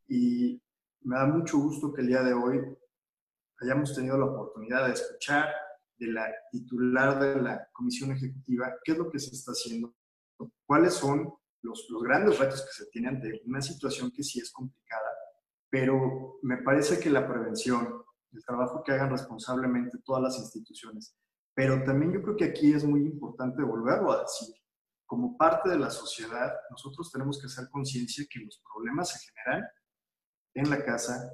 [0.06, 0.60] y
[1.04, 2.60] me da mucho gusto que el día de hoy
[3.62, 5.48] hayamos tenido la oportunidad de escuchar
[5.96, 9.94] de la titular de la Comisión Ejecutiva qué es lo que se está haciendo,
[10.66, 11.32] cuáles son
[11.62, 15.10] los, los grandes retos que se tienen ante una situación que sí es complicada,
[15.70, 18.02] pero me parece que la prevención,
[18.32, 21.16] el trabajo que hagan responsablemente todas las instituciones,
[21.54, 24.54] pero también yo creo que aquí es muy importante volverlo a decir,
[25.06, 29.66] como parte de la sociedad, nosotros tenemos que hacer conciencia que los problemas se generan
[30.54, 31.32] en la casa,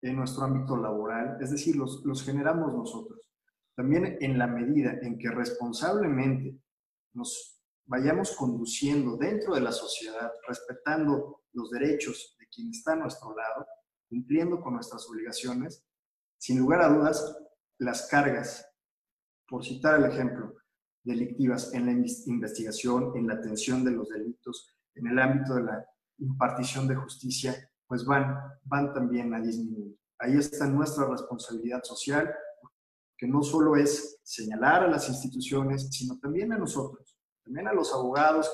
[0.00, 3.20] en nuestro ámbito laboral, es decir, los, los generamos nosotros.
[3.74, 6.56] También en la medida en que responsablemente
[7.14, 7.57] nos
[7.88, 13.66] vayamos conduciendo dentro de la sociedad, respetando los derechos de quien está a nuestro lado,
[14.08, 15.84] cumpliendo con nuestras obligaciones,
[16.38, 17.36] sin lugar a dudas,
[17.78, 18.66] las cargas,
[19.48, 20.54] por citar el ejemplo,
[21.02, 25.86] delictivas en la investigación, en la atención de los delitos, en el ámbito de la
[26.18, 27.54] impartición de justicia,
[27.86, 29.96] pues van, van también a disminuir.
[30.18, 32.30] Ahí está nuestra responsabilidad social,
[33.16, 37.07] que no solo es señalar a las instituciones, sino también a nosotros,
[37.48, 38.52] también a los abogados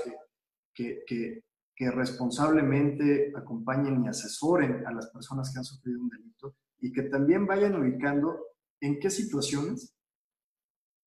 [0.72, 1.42] que, que,
[1.74, 7.02] que responsablemente acompañen y asesoren a las personas que han sufrido un delito y que
[7.02, 8.38] también vayan ubicando
[8.80, 9.92] en qué situaciones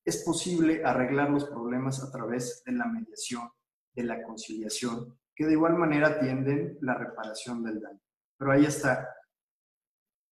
[0.03, 3.49] es posible arreglar los problemas a través de la mediación,
[3.93, 8.01] de la conciliación, que de igual manera atienden la reparación del daño.
[8.37, 9.07] Pero ahí está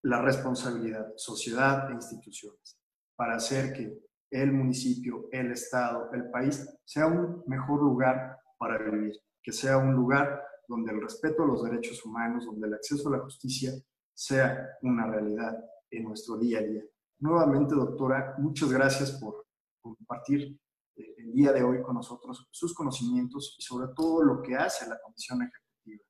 [0.03, 2.77] la responsabilidad, sociedad e instituciones,
[3.15, 4.04] para hacer que
[4.41, 9.93] el municipio, el Estado, el país sea un mejor lugar para vivir, que sea un
[9.93, 13.71] lugar donde el respeto a los derechos humanos, donde el acceso a la justicia
[14.13, 15.57] sea una realidad
[15.89, 16.83] en nuestro día a día.
[17.19, 19.45] Nuevamente, doctora, muchas gracias por
[19.81, 20.59] compartir
[20.97, 24.89] eh, el día de hoy con nosotros sus conocimientos y sobre todo lo que hace
[24.89, 26.03] la Comisión Ejecutiva.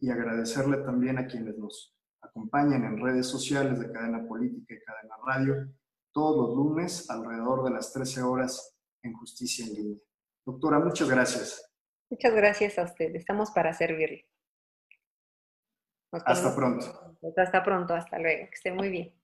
[0.00, 5.14] Y agradecerle también a quienes nos acompañan en redes sociales de Cadena Política y Cadena
[5.24, 5.70] Radio
[6.12, 9.98] todos los lunes alrededor de las 13 horas en Justicia en Línea.
[10.44, 11.72] Doctora, muchas gracias.
[12.10, 13.14] Muchas gracias a usted.
[13.14, 14.28] Estamos para servirle.
[16.12, 17.16] hasta pronto.
[17.36, 18.46] Hasta pronto, hasta luego.
[18.48, 19.19] Que esté muy bien.